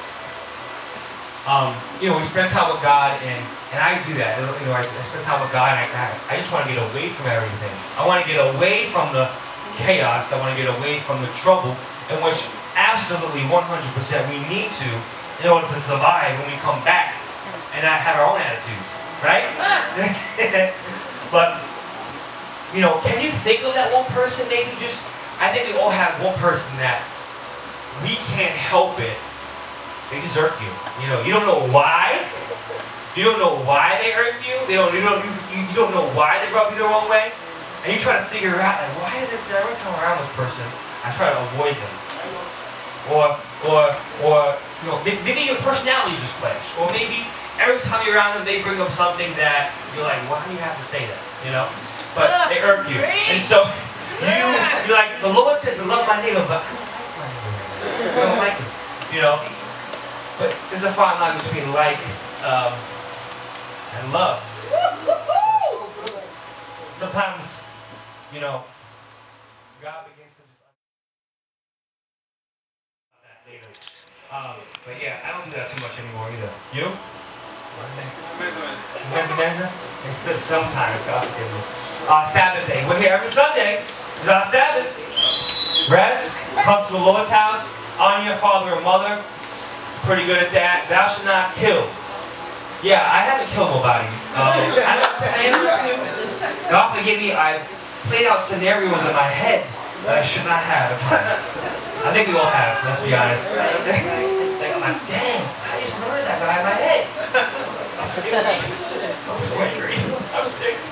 um, 1.47 1.71
you 2.03 2.11
know, 2.11 2.19
we 2.19 2.27
spend 2.27 2.51
time 2.51 2.75
with 2.75 2.83
God, 2.83 3.15
and, 3.23 3.39
and 3.71 3.79
I 3.79 4.03
do 4.03 4.19
that. 4.19 4.35
You 4.35 4.67
know, 4.67 4.75
I, 4.75 4.83
I 4.83 5.03
spend 5.07 5.23
time 5.23 5.39
with 5.39 5.55
God, 5.55 5.71
and 5.71 5.79
I, 5.79 5.87
I, 5.95 6.35
I 6.35 6.43
just 6.43 6.51
want 6.51 6.67
to 6.67 6.75
get 6.75 6.83
away 6.91 7.07
from 7.07 7.31
everything. 7.31 7.71
I 7.95 8.03
want 8.03 8.19
to 8.19 8.27
get 8.27 8.43
away 8.43 8.91
from 8.91 9.15
the 9.15 9.31
chaos. 9.79 10.35
I 10.35 10.43
want 10.43 10.51
to 10.51 10.59
get 10.59 10.67
away 10.67 10.99
from 10.99 11.23
the 11.23 11.31
trouble, 11.39 11.79
in 12.11 12.19
which 12.19 12.51
absolutely 12.75 13.47
100% 13.47 13.63
we 14.27 14.43
need 14.51 14.75
to 14.83 14.91
in 15.39 15.47
order 15.47 15.71
to 15.71 15.79
survive 15.79 16.35
when 16.43 16.51
we 16.51 16.59
come 16.59 16.83
back 16.83 17.15
and 17.79 17.87
not 17.87 18.03
have 18.03 18.19
our 18.19 18.27
own 18.27 18.43
attitudes, 18.43 18.91
right? 19.23 19.47
but, 21.31 21.63
you 22.75 22.81
know, 22.81 23.01
can 23.05 23.23
you 23.23 23.31
think 23.31 23.63
of 23.63 23.75
that 23.75 23.93
one 23.93 24.07
person 24.11 24.49
maybe 24.49 24.71
just, 24.81 25.05
I 25.39 25.53
think 25.53 25.69
we 25.71 25.79
all 25.79 25.91
have 25.91 26.19
one 26.23 26.35
person 26.39 26.75
that 26.79 26.99
we 28.03 28.17
can't 28.33 28.55
help 28.55 28.99
it 29.01 29.17
they 30.11 30.21
just 30.23 30.37
irk 30.39 30.55
you. 30.63 30.71
You 31.03 31.09
know, 31.11 31.19
you 31.27 31.33
don't 31.35 31.47
know 31.47 31.67
why. 31.75 32.23
You 33.19 33.25
don't 33.25 33.41
know 33.43 33.59
why 33.67 33.99
they 33.99 34.15
irk 34.15 34.39
you. 34.47 34.55
They 34.71 34.79
don't. 34.79 34.95
You 34.95 35.03
don't. 35.03 35.19
You, 35.51 35.67
you 35.67 35.75
don't 35.75 35.91
know 35.91 36.07
why 36.15 36.39
they 36.39 36.53
rub 36.55 36.71
you 36.71 36.79
the 36.79 36.87
wrong 36.87 37.11
way, 37.11 37.33
and 37.83 37.91
you 37.91 37.99
try 37.99 38.21
to 38.21 38.27
figure 38.31 38.55
out 38.61 38.79
like 38.79 38.95
why 39.03 39.19
is 39.19 39.33
it 39.35 39.43
that 39.51 39.67
every 39.67 39.75
time 39.83 39.99
I'm 39.99 40.05
around 40.05 40.23
this 40.23 40.31
person, 40.39 40.63
I 41.03 41.11
try 41.11 41.35
to 41.35 41.39
avoid 41.51 41.75
them, 41.75 41.95
or 43.11 43.25
or 43.67 43.83
or 44.23 44.39
you 44.85 44.87
know 44.87 45.03
maybe 45.03 45.43
your 45.43 45.59
personalities 45.59 46.23
just 46.23 46.39
clash, 46.39 46.63
or 46.79 46.87
maybe 46.95 47.27
every 47.59 47.81
time 47.83 48.07
you're 48.07 48.15
around 48.15 48.39
them 48.39 48.45
they 48.47 48.63
bring 48.63 48.79
up 48.79 48.93
something 48.93 49.33
that 49.41 49.73
you're 49.97 50.05
like 50.05 50.21
why 50.29 50.45
do 50.45 50.53
you 50.53 50.61
have 50.61 50.77
to 50.77 50.85
say 50.85 51.09
that, 51.09 51.21
you 51.41 51.51
know? 51.51 51.65
But 52.17 52.49
they 52.49 52.61
irk 52.65 52.89
you, 52.89 52.97
and 52.97 53.45
so 53.45 53.69
you 54.25 54.33
you're 54.89 54.97
like 54.97 55.21
the 55.21 55.29
Lord 55.29 55.61
says 55.61 55.77
to 55.79 55.85
love 55.85 56.09
my 56.09 56.17
neighbor, 56.25 56.45
but 56.49 56.65
I 56.65 58.25
don't 58.25 58.39
like 58.41 58.57
him, 58.57 58.67
you 59.15 59.21
know. 59.21 59.37
But 60.39 60.57
there's 60.71 60.85
a 60.85 60.93
fine 60.93 61.21
line 61.21 61.37
between 61.37 61.73
like 61.73 62.01
um, 62.43 62.73
and 64.01 64.13
love. 64.13 64.41
Sometimes, 66.97 67.63
you 68.33 68.41
know, 68.41 68.65
God 69.83 70.07
begins 70.09 70.33
to 70.37 70.43
just 70.49 70.65
that 73.21 73.45
later. 73.45 73.69
Um, 74.33 74.57
But 74.85 75.03
yeah, 75.03 75.21
I 75.21 75.37
don't 75.37 75.45
do 75.45 75.57
that 75.57 75.69
too 75.69 75.81
much 75.83 75.99
anymore 76.01 76.33
either. 76.33 76.53
You? 76.73 76.89
Menza 79.13 79.37
Menza? 79.37 79.69
It's 80.07 80.23
of 80.31 80.39
sometimes, 80.39 81.03
God 81.03 81.27
forgive 81.27 81.51
me. 81.51 81.61
Uh, 82.07 82.23
Sabbath 82.23 82.63
day. 82.71 82.87
We're 82.87 83.03
here 83.03 83.19
every 83.19 83.27
Sunday. 83.27 83.83
Is 84.23 84.29
our 84.31 84.45
Sabbath. 84.47 84.87
Rest, 85.91 86.39
come 86.63 86.87
to 86.87 86.93
the 86.95 86.99
Lord's 86.99 87.31
house, 87.31 87.67
honor 87.99 88.23
your 88.23 88.39
father 88.39 88.75
and 88.75 88.85
mother. 88.87 89.19
Pretty 90.07 90.23
good 90.27 90.39
at 90.39 90.55
that. 90.55 90.87
Thou 90.87 91.11
shalt 91.11 91.27
not 91.27 91.59
kill. 91.59 91.91
Yeah, 92.87 93.03
I 93.03 93.27
haven't 93.27 93.51
killed 93.51 93.75
nobody. 93.75 94.07
Um, 94.39 94.55
I 94.79 94.95
don't 94.95 95.15
plan 95.19 95.51
to. 95.59 96.71
God 96.71 96.95
forgive 96.95 97.19
me, 97.19 97.35
I've 97.35 97.67
played 98.07 98.31
out 98.31 98.43
scenarios 98.47 99.03
in 99.03 99.15
my 99.15 99.27
head 99.27 99.67
that 100.07 100.19
I 100.19 100.23
should 100.23 100.47
not 100.47 100.63
have. 100.63 100.95
I 102.07 102.15
think 102.15 102.31
we 102.31 102.39
all 102.39 102.47
have, 102.47 102.79
let's 102.87 103.03
be 103.03 103.11
honest. 103.11 103.51
like, 103.51 104.71
I'm 104.71 104.87
like, 104.87 105.03
dang, 105.11 105.43
I 105.43 105.83
just 105.83 105.99
murdered 105.99 106.31
that 106.31 106.39
guy 106.39 106.63
in 106.63 106.67
my 106.67 106.79
head. 106.79 107.03
I'm 110.47 110.53
sick. 110.53 110.79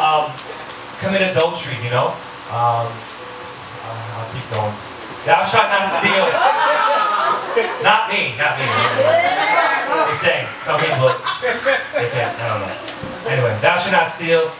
Um, 0.00 0.32
commit 0.96 1.20
adultery, 1.20 1.76
you 1.84 1.90
know? 1.90 2.16
Um, 2.48 2.88
uh, 2.88 4.16
I'll 4.16 4.32
keep 4.32 4.48
going. 4.48 4.72
Thou 5.26 5.44
shalt 5.44 5.68
not 5.68 5.84
steal. 5.84 6.24
Not 7.84 8.08
me, 8.08 8.32
not 8.40 8.56
me. 8.56 8.64
You're 8.64 10.16
saying, 10.16 10.48
some 10.64 10.80
people, 10.80 11.12
they 11.92 12.08
can't, 12.08 12.32
I 12.32 12.48
don't 12.48 12.64
know. 12.64 13.28
Anyway, 13.28 13.58
thou 13.60 13.76
shalt 13.76 13.92
not 13.92 14.08
steal, 14.08 14.50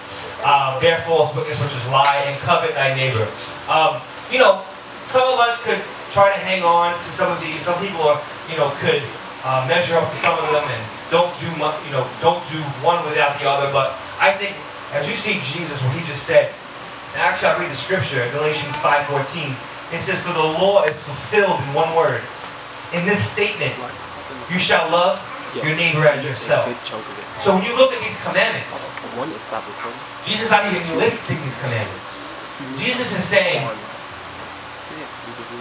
uh, 0.44 0.78
bear 0.78 1.00
false 1.08 1.34
witness, 1.34 1.58
which 1.58 1.72
is 1.72 1.88
lie, 1.88 2.24
and 2.26 2.38
covet 2.42 2.74
thy 2.74 2.92
neighbor. 2.94 3.26
Um, 3.66 4.02
you 4.30 4.38
know, 4.38 4.62
some 5.04 5.32
of 5.32 5.40
us 5.40 5.64
could 5.64 5.80
try 6.10 6.34
to 6.34 6.38
hang 6.38 6.64
on 6.64 6.92
to 6.92 7.00
some 7.00 7.32
of 7.32 7.40
these. 7.40 7.62
Some 7.62 7.80
people 7.80 8.02
are, 8.02 8.20
you 8.50 8.58
know, 8.58 8.68
could 8.76 9.02
uh, 9.44 9.64
measure 9.66 9.96
up 9.96 10.10
to 10.10 10.16
some 10.16 10.38
of 10.38 10.52
them 10.52 10.68
and 10.68 10.99
don't 11.10 11.34
do 11.38 11.46
you 11.46 11.92
know, 11.92 12.06
don't 12.22 12.42
do 12.48 12.62
one 12.86 13.04
without 13.04 13.38
the 13.38 13.48
other. 13.48 13.70
But 13.72 13.98
I 14.18 14.32
think 14.32 14.56
as 14.92 15.08
you 15.08 15.14
see 15.14 15.42
Jesus, 15.42 15.82
what 15.82 15.94
he 15.94 16.06
just 16.06 16.24
said, 16.24 16.54
and 17.12 17.22
actually 17.22 17.48
I 17.50 17.58
read 17.58 17.70
the 17.70 17.76
scripture, 17.76 18.26
Galatians 18.30 18.74
5.14, 18.78 19.54
it 19.92 19.98
says, 19.98 20.22
For 20.22 20.32
the 20.32 20.38
law 20.38 20.84
is 20.84 21.02
fulfilled 21.02 21.58
in 21.60 21.74
one 21.74 21.94
word. 21.94 22.22
In 22.94 23.06
this 23.06 23.22
statement, 23.22 23.74
you 24.50 24.58
shall 24.58 24.90
love 24.90 25.18
your 25.54 25.76
neighbor 25.76 26.06
as 26.06 26.24
yourself. 26.24 26.70
So 27.38 27.54
when 27.54 27.64
you 27.64 27.76
look 27.76 27.92
at 27.92 28.02
these 28.02 28.18
commandments. 28.22 28.86
Jesus 30.26 30.50
not 30.50 30.66
even 30.66 30.82
listing 30.98 31.40
these 31.42 31.58
commandments. 31.58 32.20
Jesus 32.78 33.16
is 33.16 33.24
saying 33.24 33.66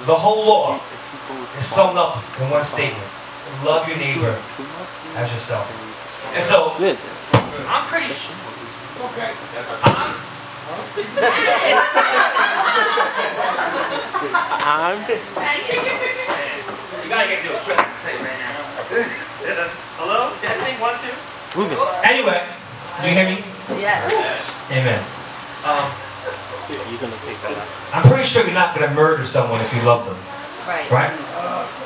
the 0.05 0.15
whole 0.15 0.45
law 0.45 0.79
is 1.57 1.65
summed 1.65 1.97
up 1.97 2.17
in 2.39 2.49
one 2.49 2.63
statement. 2.63 3.09
Love 3.65 3.87
your 3.87 3.97
neighbor 3.97 4.37
as 5.15 5.31
yourself. 5.33 5.65
then 5.69 5.77
you 5.79 5.93
just- 5.93 6.35
And 6.35 6.45
so 6.45 6.73
Good. 6.77 6.97
I'm 7.67 7.81
pretty 7.83 8.11
sure. 8.13 8.35
I'm, 13.59 14.97
I'm 14.99 14.99
you 17.03 17.09
gotta 17.09 17.27
get 17.27 17.39
into 17.41 17.53
a 17.55 17.59
quick, 17.65 17.79
I'll 17.79 17.97
tell 17.97 18.13
you 18.13 18.19
right 18.21 18.37
now. 18.37 18.57
Hello? 19.97 20.33
Testing, 20.41 20.75
one, 20.79 20.93
two. 21.01 21.09
moving. 21.57 21.77
Anyway, 22.05 22.37
do 23.01 23.07
you 23.09 23.13
hear 23.15 23.25
me? 23.25 23.43
Yes. 23.81 24.13
Amen. 24.69 25.01
Um, 25.65 25.89
You're 26.69 27.01
gonna 27.01 27.17
take 27.25 27.41
that 27.41 27.57
out. 27.57 27.67
I'm 27.93 28.03
pretty 28.05 28.23
sure 28.23 28.43
you're 28.45 28.53
not 28.53 28.75
gonna 28.77 28.93
murder 28.93 29.25
someone 29.25 29.61
if 29.61 29.73
you 29.73 29.81
love 29.81 30.05
them, 30.05 30.17
Right. 30.67 30.89
right? 30.91 31.11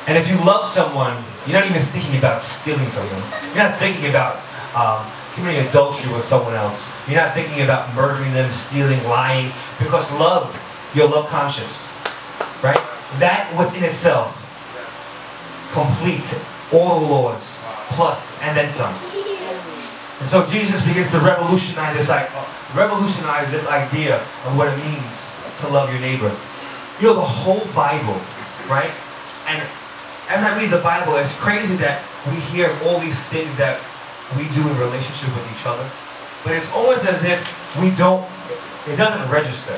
And 0.06 0.18
if 0.18 0.28
you 0.28 0.36
love 0.44 0.64
someone, 0.64 1.22
you're 1.46 1.58
not 1.58 1.68
even 1.68 1.82
thinking 1.82 2.18
about 2.18 2.42
stealing 2.42 2.88
from 2.88 3.08
them. 3.08 3.22
You're 3.54 3.64
not 3.64 3.78
thinking 3.78 4.10
about 4.10 4.40
um, 4.76 5.10
committing 5.34 5.66
adultery 5.66 6.12
with 6.12 6.24
someone 6.24 6.54
else. 6.54 6.90
You're 7.08 7.16
not 7.16 7.34
thinking 7.34 7.62
about 7.62 7.94
murdering 7.94 8.32
them, 8.32 8.52
stealing, 8.52 9.02
lying, 9.04 9.50
because 9.78 10.12
love, 10.12 10.52
you're 10.94 11.08
love 11.08 11.28
conscious, 11.28 11.88
right? 12.62 12.80
That 13.18 13.52
within 13.58 13.82
itself 13.84 14.44
completes 15.72 16.42
all 16.72 17.00
the 17.00 17.06
laws, 17.06 17.58
plus 17.90 18.36
and 18.42 18.56
then 18.56 18.68
some. 18.68 18.94
And 20.20 20.28
so 20.28 20.46
Jesus 20.46 20.86
begins 20.86 21.10
to 21.10 21.18
revolutionize 21.18 21.96
this, 21.96 22.10
revolutionize 22.74 23.50
this 23.50 23.66
idea 23.68 24.16
of 24.46 24.56
what 24.56 24.68
it 24.68 24.76
means 24.78 25.32
to 25.60 25.68
love 25.68 25.90
your 25.90 26.00
neighbor. 26.00 26.34
You 27.00 27.08
know, 27.08 27.14
the 27.14 27.20
whole 27.20 27.66
Bible, 27.74 28.20
right? 28.68 28.90
And 29.48 29.62
as 30.28 30.42
I 30.42 30.56
read 30.56 30.70
the 30.70 30.80
Bible, 30.80 31.16
it's 31.16 31.38
crazy 31.38 31.76
that 31.76 32.00
we 32.26 32.36
hear 32.52 32.72
all 32.84 32.98
these 32.98 33.20
things 33.28 33.56
that 33.56 33.84
we 34.36 34.48
do 34.56 34.64
in 34.64 34.76
relationship 34.78 35.28
with 35.36 35.44
each 35.52 35.66
other. 35.66 35.84
But 36.42 36.56
it's 36.56 36.72
almost 36.72 37.06
as 37.06 37.24
if 37.24 37.40
we 37.80 37.90
don't, 37.92 38.24
it 38.88 38.96
doesn't 38.96 39.28
register. 39.28 39.76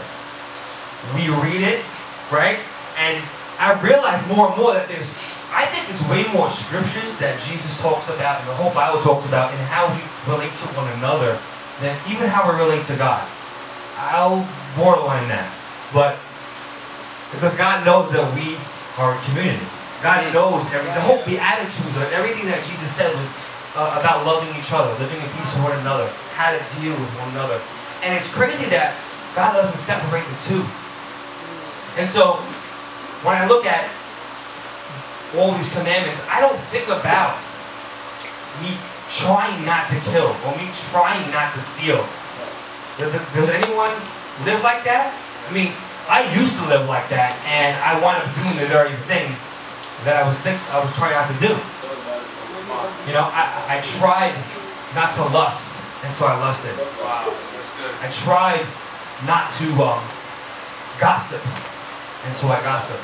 We 1.14 1.30
read 1.42 1.62
it, 1.62 1.82
right? 2.30 2.58
And 2.98 3.22
I 3.58 3.74
realize 3.82 4.22
more 4.28 4.48
and 4.48 4.56
more 4.56 4.74
that 4.74 4.88
there's, 4.88 5.10
I 5.50 5.66
think 5.66 5.90
there's 5.90 6.02
way 6.06 6.26
more 6.32 6.50
scriptures 6.50 7.18
that 7.18 7.38
Jesus 7.42 7.74
talks 7.82 8.08
about 8.08 8.40
and 8.40 8.48
the 8.48 8.54
whole 8.54 8.72
Bible 8.74 9.02
talks 9.02 9.26
about 9.26 9.50
in 9.50 9.58
how 9.66 9.90
we 9.90 10.02
relate 10.30 10.52
to 10.62 10.66
one 10.78 10.86
another 10.98 11.38
than 11.80 11.94
even 12.06 12.28
how 12.28 12.46
we 12.46 12.58
relate 12.58 12.86
to 12.86 12.96
God. 12.96 13.26
I'll 13.98 14.46
borderline 14.76 15.26
that. 15.28 15.50
But 15.92 16.18
because 17.32 17.56
God 17.56 17.84
knows 17.84 18.12
that 18.12 18.22
we 18.34 18.56
are 18.98 19.16
a 19.16 19.20
community. 19.26 19.66
God 20.02 20.32
knows 20.32 20.64
every, 20.72 20.92
the 20.92 21.00
whole 21.00 21.24
Beatitudes, 21.24 21.96
or 21.96 22.04
everything 22.12 22.46
that 22.52 22.60
Jesus 22.68 22.92
said 22.92 23.08
was 23.16 23.28
uh, 23.76 23.96
about 24.00 24.24
loving 24.24 24.52
each 24.56 24.72
other, 24.72 24.92
living 25.00 25.20
in 25.20 25.28
peace 25.36 25.48
with 25.56 25.64
one 25.64 25.76
another, 25.80 26.08
how 26.36 26.52
to 26.52 26.60
deal 26.80 26.92
with 26.92 27.12
one 27.16 27.28
another. 27.32 27.60
And 28.04 28.12
it's 28.12 28.32
crazy 28.32 28.68
that 28.72 28.96
God 29.32 29.52
doesn't 29.56 29.80
separate 29.80 30.24
the 30.24 30.38
two. 30.48 30.64
And 31.96 32.08
so, 32.08 32.40
when 33.24 33.36
I 33.36 33.48
look 33.48 33.64
at 33.64 33.88
all 35.36 35.56
these 35.56 35.72
commandments, 35.72 36.24
I 36.28 36.40
don't 36.40 36.60
think 36.68 36.88
about 36.88 37.40
me 38.60 38.76
trying 39.08 39.64
not 39.64 39.88
to 39.88 39.98
kill 40.12 40.36
or 40.44 40.52
me 40.56 40.68
trying 40.92 41.24
not 41.32 41.52
to 41.54 41.60
steal. 41.60 42.04
Does, 43.00 43.12
does 43.32 43.48
anyone 43.48 43.92
live 44.44 44.60
like 44.60 44.84
that? 44.84 45.12
I 45.48 45.52
mean, 45.52 45.72
I 46.08 46.28
used 46.36 46.56
to 46.60 46.64
live 46.68 46.88
like 46.88 47.08
that, 47.10 47.34
and 47.44 47.76
I 47.82 47.98
wound 48.00 48.22
up 48.22 48.28
doing 48.36 48.56
the 48.56 48.68
very 48.70 48.94
thing 49.10 49.32
that 50.04 50.16
I 50.16 50.26
was 50.26 50.38
think 50.40 50.60
I 50.72 50.80
was 50.82 50.92
trying 50.94 51.14
not 51.14 51.28
to 51.32 51.38
do. 51.40 51.54
You 53.06 53.14
know, 53.14 53.30
I, 53.32 53.78
I 53.78 53.80
tried 53.80 54.34
not 54.94 55.14
to 55.14 55.24
lust, 55.32 55.72
and 56.04 56.12
so 56.12 56.26
I 56.26 56.36
lusted. 56.38 56.74
I 56.74 58.08
tried 58.10 58.66
not 59.24 59.50
to 59.62 59.66
um, 59.80 60.02
gossip, 61.00 61.40
and 62.26 62.34
so 62.34 62.48
I 62.48 62.60
gossiped. 62.60 63.00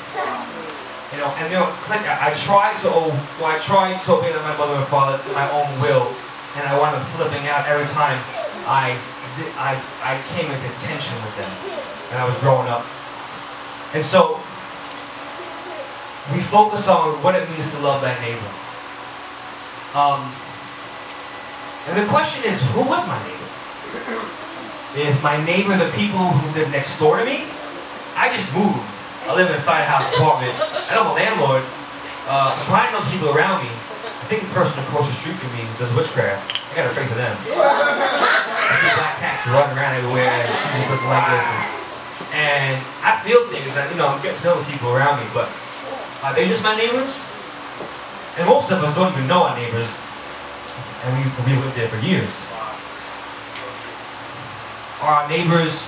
You 1.12 1.18
know, 1.18 1.28
and 1.36 1.52
you 1.52 1.58
know, 1.60 1.68
I 1.88 2.32
tried 2.36 2.80
to, 2.82 2.88
oh, 2.88 3.12
well, 3.40 3.52
I 3.52 3.58
tried 3.58 4.00
to 4.04 4.12
obey 4.16 4.32
my 4.32 4.56
mother 4.56 4.74
and 4.74 4.86
father 4.88 5.20
my 5.32 5.48
own 5.52 5.68
will, 5.80 6.08
and 6.56 6.66
I 6.66 6.78
wound 6.78 6.96
up 6.96 7.06
flipping 7.16 7.46
out 7.48 7.68
every 7.68 7.86
time 7.86 8.18
I 8.66 8.98
did, 9.36 9.48
I, 9.56 9.80
I 10.02 10.20
came 10.34 10.50
into 10.50 10.68
tension 10.80 11.16
with 11.24 11.36
them, 11.36 11.52
and 12.12 12.18
I 12.20 12.24
was 12.26 12.36
growing 12.38 12.68
up. 12.68 12.84
And 13.94 14.04
so, 14.04 14.41
we 16.30 16.38
focus 16.40 16.86
on 16.86 17.18
what 17.22 17.34
it 17.34 17.48
means 17.50 17.74
to 17.74 17.78
love 17.82 17.98
that 18.06 18.14
neighbor. 18.22 18.46
Um, 19.98 20.30
and 21.90 21.98
the 21.98 22.06
question 22.06 22.46
is, 22.46 22.62
who 22.70 22.86
was 22.86 23.02
my 23.10 23.18
neighbor? 23.26 23.50
Is 24.94 25.18
my 25.18 25.42
neighbor 25.42 25.74
the 25.74 25.90
people 25.98 26.22
who 26.22 26.46
live 26.54 26.70
next 26.70 26.94
door 27.00 27.18
to 27.18 27.24
me? 27.24 27.50
I 28.14 28.30
just 28.30 28.54
moved. 28.54 28.78
I 29.26 29.34
live 29.34 29.50
in 29.50 29.56
a 29.56 29.60
side 29.60 29.88
house 29.90 30.06
apartment. 30.14 30.54
I 30.54 30.94
know 30.94 31.10
the 31.10 31.18
landlord. 31.18 31.64
Uh, 32.30 32.54
so 32.54 32.70
I 32.70 32.86
know 32.94 33.02
people 33.10 33.34
around 33.34 33.66
me. 33.66 33.70
I 34.22 34.24
think 34.30 34.46
the 34.46 34.54
person 34.54 34.78
across 34.86 35.10
the 35.10 35.16
street 35.18 35.34
from 35.34 35.50
me 35.58 35.66
does 35.74 35.90
witchcraft. 35.92 36.62
I 36.70 36.76
gotta 36.78 36.94
pray 36.94 37.04
for 37.10 37.18
them. 37.18 37.34
I 37.34 38.72
see 38.78 38.90
black 38.94 39.18
cats 39.18 39.42
running 39.50 39.74
around 39.74 39.98
everywhere, 39.98 40.30
and 40.30 40.46
she 40.46 40.86
just 40.86 41.02
like 41.02 41.26
this. 41.34 41.46
And, 41.50 41.82
and 42.30 42.74
I 43.02 43.18
feel 43.26 43.42
things, 43.50 43.74
and 43.74 43.90
you 43.90 43.98
know, 43.98 44.06
I'm 44.06 44.22
getting 44.22 44.38
to 44.38 44.44
know 44.46 44.56
the 44.62 44.68
people 44.70 44.94
around 44.94 45.18
me, 45.18 45.26
but 45.34 45.50
are 46.22 46.34
they 46.34 46.46
just 46.48 46.62
my 46.62 46.76
neighbors? 46.76 47.20
And 48.38 48.46
most 48.48 48.70
of 48.70 48.82
us 48.82 48.94
don't 48.94 49.12
even 49.12 49.26
know 49.26 49.42
our 49.42 49.56
neighbors, 49.56 49.90
and 51.04 51.10
we, 51.18 51.52
we 51.52 51.60
lived 51.60 51.76
there 51.76 51.88
for 51.88 51.98
years. 51.98 52.30
Are 55.02 55.22
our 55.22 55.28
neighbors 55.28 55.86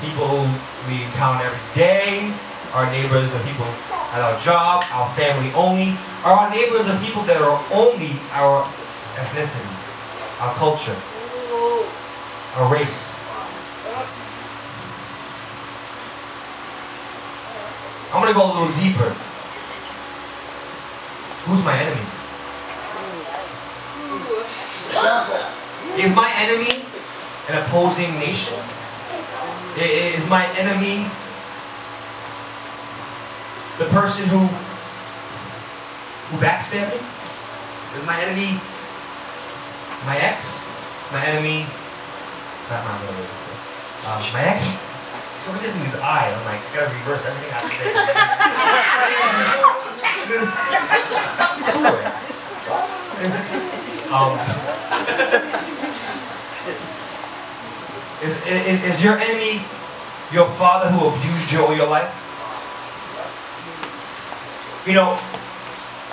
people 0.00 0.48
we 0.88 1.04
encounter 1.04 1.44
every 1.44 1.60
day? 1.74 2.32
Our 2.72 2.90
neighbors 2.90 3.30
the 3.30 3.38
people 3.40 3.66
at 4.12 4.20
our 4.22 4.38
job, 4.40 4.84
our 4.90 5.08
family 5.14 5.52
only? 5.52 5.96
Are 6.24 6.32
our 6.32 6.50
neighbors 6.50 6.86
the 6.86 6.96
people 6.98 7.22
that 7.24 7.36
are 7.36 7.62
only 7.72 8.18
our 8.32 8.64
ethnicity, 9.14 9.68
our 10.40 10.54
culture, 10.54 10.96
our 12.56 12.72
race? 12.72 13.15
I'm 18.12 18.22
gonna 18.22 18.34
go 18.34 18.44
a 18.44 18.52
little 18.54 18.74
deeper. 18.80 19.10
Who's 21.46 21.62
my 21.64 21.78
enemy? 21.78 22.06
Is 26.02 26.14
my 26.14 26.32
enemy 26.36 26.84
an 27.48 27.62
opposing 27.62 28.18
nation? 28.18 28.58
Is 29.76 30.28
my 30.28 30.46
enemy 30.56 31.06
the 33.78 33.84
person 33.86 34.26
who 34.28 34.38
who 36.28 36.36
backstabbed 36.38 36.94
me? 36.94 37.00
Is 37.98 38.06
my 38.06 38.20
enemy 38.22 38.60
my 40.06 40.16
ex? 40.18 40.64
My 41.12 41.24
enemy 41.26 41.66
not 42.70 42.84
my 42.84 42.98
enemy. 42.98 43.28
Um, 44.06 44.22
my 44.32 44.42
ex? 44.42 44.85
Someone 45.46 45.62
just 45.62 45.76
in 45.76 45.82
his 45.82 45.94
eye. 45.94 46.26
I'm 46.26 46.44
like, 46.44 46.58
gotta 46.74 46.92
reverse 46.92 47.24
everything 47.24 47.54
I 47.54 47.58
say. 47.62 47.86
um, 54.10 54.34
is, 58.26 58.34
is, 58.44 58.96
is 58.96 59.04
your 59.04 59.18
enemy 59.20 59.62
your 60.32 60.48
father 60.48 60.90
who 60.90 61.06
abused 61.14 61.52
you 61.52 61.64
all 61.64 61.76
your 61.76 61.86
life? 61.86 62.10
You 64.84 64.94
know, 64.94 65.16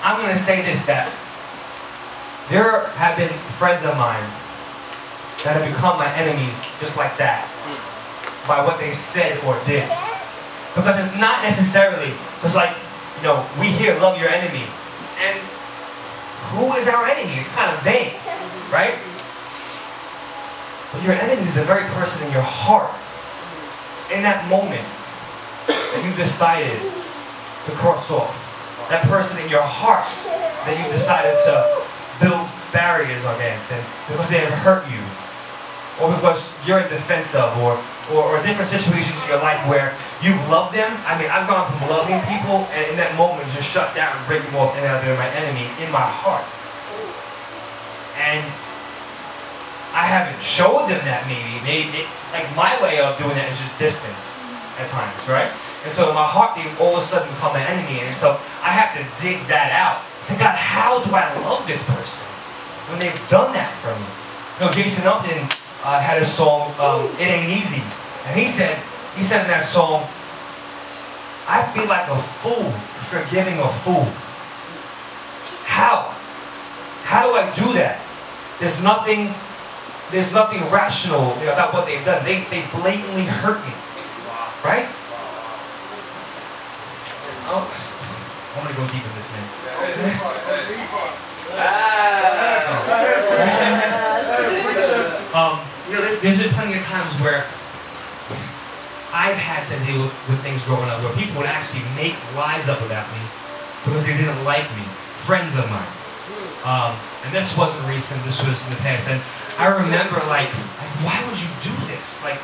I'm 0.04 0.24
to 0.30 0.40
say 0.44 0.62
this 0.62 0.86
that 0.86 1.10
there 2.52 2.86
have 2.98 3.18
been 3.18 3.34
friends 3.58 3.84
of 3.84 3.98
mine 3.98 4.30
that 5.44 5.58
have 5.58 5.66
become 5.66 5.98
my 5.98 6.14
enemies 6.14 6.62
just 6.80 6.98
like 6.98 7.18
that 7.18 7.50
by 8.48 8.64
what 8.66 8.80
they 8.80 8.92
said 8.94 9.44
or 9.46 9.60
did. 9.66 9.88
Because 10.76 10.98
it's 10.98 11.16
not 11.16 11.44
necessarily, 11.44 12.12
because 12.36 12.56
like, 12.56 12.76
you 13.18 13.24
know, 13.24 13.48
we 13.60 13.68
hear 13.68 14.00
love 14.00 14.20
your 14.20 14.30
enemy. 14.30 14.66
And 15.22 15.38
who 16.52 16.74
is 16.74 16.88
our 16.88 17.06
enemy? 17.06 17.40
It's 17.40 17.50
kind 17.54 17.72
of 17.72 17.82
vague, 17.84 18.14
right? 18.72 18.98
But 20.92 21.04
your 21.04 21.14
enemy 21.14 21.44
is 21.44 21.56
the 21.56 21.64
very 21.64 21.88
person 21.90 22.26
in 22.26 22.32
your 22.32 22.46
heart. 22.46 22.94
In 24.12 24.22
that 24.22 24.46
moment 24.50 24.86
that 25.68 26.02
you 26.06 26.14
decided 26.16 26.78
to 27.66 27.72
cross 27.72 28.12
off. 28.12 28.36
That 28.90 29.04
person 29.08 29.42
in 29.42 29.50
your 29.50 29.64
heart 29.64 30.06
that 30.68 30.76
you 30.78 30.86
decided 30.92 31.34
to 31.46 31.82
build 32.20 32.52
barriers 32.74 33.24
against 33.24 33.72
and 33.72 33.82
because 34.10 34.30
they 34.30 34.40
have 34.40 34.54
hurt 34.62 34.86
you. 34.92 35.02
Or 36.02 36.14
because 36.14 36.50
you're 36.66 36.80
in 36.80 36.90
defense 36.90 37.34
of 37.34 37.58
or 37.58 37.80
or, 38.12 38.36
or 38.36 38.44
different 38.44 38.68
situations 38.68 39.16
in 39.24 39.30
your 39.30 39.40
life 39.40 39.62
where 39.70 39.96
you've 40.20 40.40
loved 40.52 40.76
them. 40.76 40.92
I 41.08 41.16
mean, 41.16 41.32
I've 41.32 41.48
gone 41.48 41.64
from 41.70 41.88
loving 41.88 42.20
people 42.28 42.68
and 42.76 42.84
in 42.92 42.98
that 43.00 43.16
moment 43.16 43.48
just 43.56 43.70
shut 43.70 43.96
down 43.96 44.12
and 44.12 44.24
break 44.28 44.44
them 44.44 44.56
off 44.60 44.76
and 44.76 44.84
now 44.84 45.00
they're 45.00 45.16
my 45.16 45.30
enemy 45.32 45.70
in 45.80 45.88
my 45.92 46.04
heart. 46.04 46.44
And 48.20 48.44
I 49.94 50.10
haven't 50.10 50.42
showed 50.42 50.90
them 50.90 51.00
that 51.06 51.24
maybe. 51.30 51.62
Maybe 51.64 52.04
like 52.34 52.50
my 52.58 52.76
way 52.82 53.00
of 53.00 53.16
doing 53.16 53.38
that 53.38 53.48
is 53.48 53.62
just 53.62 53.78
distance 53.78 54.36
at 54.82 54.90
times, 54.90 55.16
right? 55.30 55.54
And 55.86 55.94
so 55.94 56.12
my 56.12 56.26
heart 56.26 56.58
they 56.58 56.66
all 56.82 56.98
of 56.98 57.04
a 57.04 57.08
sudden 57.08 57.30
become 57.30 57.54
my 57.54 57.64
enemy. 57.64 58.02
And 58.02 58.16
so 58.16 58.36
I 58.66 58.74
have 58.74 58.92
to 58.98 59.02
dig 59.22 59.40
that 59.48 59.72
out. 59.72 60.02
Say, 60.26 60.36
God, 60.40 60.56
how 60.56 61.04
do 61.04 61.12
I 61.14 61.30
love 61.44 61.68
this 61.68 61.84
person 61.84 62.26
when 62.90 63.00
they've 63.00 63.22
done 63.30 63.54
that 63.54 63.70
for 63.84 63.94
me? 63.94 64.08
You 64.58 64.62
know, 64.66 64.72
Jason 64.72 65.06
Upton 65.06 65.46
uh, 65.84 66.00
had 66.00 66.22
a 66.22 66.26
song, 66.26 66.74
um, 66.80 67.06
It 67.20 67.28
Ain't 67.28 67.50
Easy. 67.52 67.82
And 68.26 68.40
he 68.40 68.48
said, 68.48 68.78
he 69.16 69.24
said 69.24 69.42
in 69.44 69.48
that 69.50 69.66
song, 69.66 70.08
I 71.48 71.62
feel 71.74 71.86
like 71.88 72.08
a 72.10 72.18
fool 72.18 72.72
forgiving 73.12 73.60
a 73.60 73.68
fool. 73.68 74.08
How? 75.68 76.16
How 77.04 77.22
do 77.28 77.36
I 77.36 77.54
do 77.54 77.74
that? 77.74 78.00
There's 78.60 78.82
nothing, 78.82 79.34
there's 80.12 80.32
nothing 80.32 80.62
rational 80.72 81.34
about 81.44 81.74
what 81.74 81.86
they've 81.86 82.04
done. 82.06 82.24
They, 82.24 82.44
they 82.50 82.64
blatantly 82.72 83.26
hurt 83.26 83.60
me. 83.68 83.74
Right? 84.64 84.88
Oh, 87.52 87.68
I'm 88.56 88.64
gonna 88.64 88.76
go 88.78 88.86
deep 88.88 89.04
in 89.04 89.14
this, 89.20 89.28
man. 89.36 89.44
um, 95.34 95.60
you 95.90 95.96
know, 95.96 96.02
there- 96.02 96.16
there's 96.18 96.40
been 96.40 96.54
plenty 96.54 96.78
of 96.78 96.84
times 96.86 97.13
where 97.24 97.48
I've 99.16 99.40
had 99.40 99.64
to 99.72 99.78
deal 99.88 100.04
with, 100.28 100.42
things 100.44 100.60
growing 100.68 100.90
up 100.90 101.00
where 101.00 101.14
people 101.16 101.40
would 101.42 101.50
actually 101.50 101.86
make 101.96 102.18
lies 102.36 102.68
up 102.68 102.82
about 102.82 103.08
me 103.16 103.24
because 103.86 104.06
they 104.06 104.18
didn't 104.18 104.44
like 104.44 104.68
me. 104.76 104.84
Friends 105.24 105.56
of 105.56 105.70
mine. 105.72 105.94
Um, 106.68 106.92
and 107.24 107.32
this 107.32 107.56
wasn't 107.56 107.88
recent, 107.88 108.20
this 108.26 108.44
was 108.44 108.60
in 108.68 108.72
the 108.76 108.82
past. 108.84 109.08
And 109.08 109.22
I 109.60 109.72
remember, 109.72 110.20
like, 110.28 110.52
like, 110.52 110.94
why 111.06 111.16
would 111.24 111.40
you 111.40 111.52
do 111.64 111.72
this? 111.88 112.24
Like, 112.24 112.40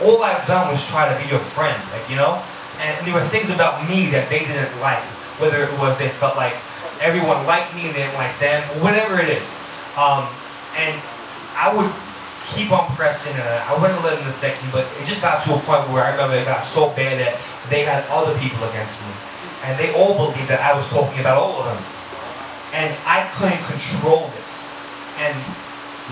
all 0.00 0.22
I've 0.22 0.46
done 0.46 0.70
was 0.70 0.80
try 0.86 1.10
to 1.10 1.16
be 1.20 1.28
your 1.28 1.40
friend, 1.40 1.76
like, 1.92 2.08
you 2.08 2.16
know? 2.16 2.40
And, 2.80 2.96
and 2.98 3.06
there 3.06 3.14
were 3.14 3.26
things 3.28 3.50
about 3.50 3.88
me 3.88 4.08
that 4.10 4.28
they 4.30 4.40
didn't 4.40 4.72
like. 4.80 5.02
Whether 5.42 5.64
it 5.64 5.72
was 5.78 5.98
they 5.98 6.08
felt 6.08 6.36
like 6.36 6.54
everyone 7.00 7.44
liked 7.44 7.74
me 7.74 7.86
and 7.86 7.94
they 7.94 8.06
didn't 8.06 8.14
like 8.14 8.38
them, 8.38 8.62
whatever 8.80 9.18
it 9.18 9.28
is. 9.28 9.48
Um, 9.98 10.30
and 10.78 10.94
I 11.58 11.74
would 11.74 11.90
keep 12.54 12.70
on 12.70 12.86
pressing 12.94 13.34
and 13.34 13.42
I 13.42 13.74
wouldn't 13.74 14.02
let 14.06 14.18
it 14.18 14.26
affect 14.26 14.62
me, 14.62 14.70
but 14.70 14.86
it 15.02 15.04
just 15.04 15.20
got 15.20 15.42
to 15.44 15.54
a 15.54 15.60
point 15.66 15.90
where 15.90 16.06
I 16.06 16.14
remember 16.14 16.36
it 16.38 16.46
got 16.46 16.64
so 16.64 16.88
bad 16.94 17.18
that 17.18 17.34
they 17.68 17.82
had 17.82 18.06
other 18.08 18.38
people 18.38 18.62
against 18.70 19.00
me. 19.02 19.10
And 19.66 19.78
they 19.78 19.92
all 19.94 20.14
believed 20.14 20.48
that 20.48 20.60
I 20.60 20.76
was 20.76 20.86
talking 20.88 21.18
about 21.20 21.36
all 21.36 21.58
of 21.60 21.66
them. 21.66 21.82
And 22.72 22.94
I 23.06 23.26
couldn't 23.34 23.62
control 23.64 24.30
this. 24.38 24.68
And 25.18 25.34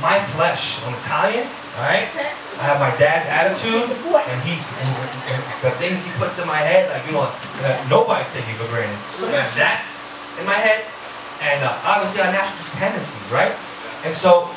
my 0.01 0.19
flesh, 0.35 0.83
I'm 0.83 0.95
Italian, 0.95 1.47
alright? 1.79 2.09
I 2.59 2.63
have 2.65 2.81
my 2.81 2.93
dad's 2.97 3.27
attitude, 3.29 3.89
and 3.93 4.39
he, 4.43 4.57
and 4.57 4.91
the 5.61 5.73
things 5.77 6.05
he 6.05 6.13
puts 6.17 6.39
in 6.39 6.47
my 6.47 6.59
head, 6.59 6.89
like, 6.89 7.05
you 7.07 7.13
know, 7.13 7.29
uh, 7.29 7.77
nobody 7.89 8.25
take 8.31 8.47
you 8.49 8.55
for 8.57 8.69
granted. 8.69 8.97
So 9.13 9.29
that 9.29 9.85
in 10.39 10.47
my 10.47 10.57
head, 10.57 10.85
and 11.43 11.61
uh, 11.65 11.77
obviously 11.85 12.23
our 12.23 12.33
natural 12.33 12.65
tendencies, 12.79 13.21
right? 13.31 13.53
And 14.05 14.15
so, 14.15 14.49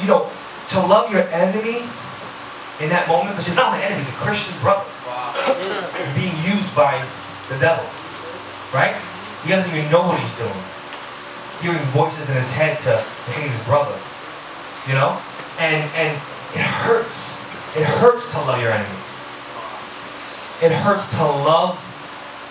you 0.00 0.06
know, 0.06 0.30
to 0.68 0.80
love 0.80 1.10
your 1.12 1.22
enemy 1.28 1.88
in 2.80 2.90
that 2.90 3.08
moment, 3.08 3.30
because 3.30 3.46
he's 3.46 3.56
not 3.56 3.72
my 3.72 3.82
enemy, 3.82 4.02
he's 4.02 4.12
a 4.12 4.20
Christian 4.20 4.58
brother. 4.60 4.84
You're 5.96 6.14
being 6.14 6.36
used 6.44 6.74
by 6.74 7.00
the 7.48 7.58
devil, 7.58 7.86
right? 8.74 8.96
He 9.42 9.48
doesn't 9.48 9.70
even 9.74 9.90
know 9.90 10.02
what 10.02 10.20
he's 10.20 10.36
doing. 10.36 10.60
Hearing 11.62 11.84
voices 11.92 12.28
in 12.28 12.36
his 12.36 12.52
head 12.52 12.78
to, 12.80 13.00
to 13.00 13.30
hate 13.32 13.50
his 13.50 13.64
brother, 13.64 13.96
you 14.86 14.94
know? 14.94 15.16
And, 15.58 15.88
and 15.96 16.12
it 16.52 16.60
hurts. 16.60 17.40
It 17.76 17.84
hurts 17.84 18.30
to 18.32 18.38
love 18.40 18.60
your 18.60 18.72
enemy. 18.72 18.98
It 20.60 20.72
hurts 20.72 21.10
to 21.16 21.24
love 21.24 21.80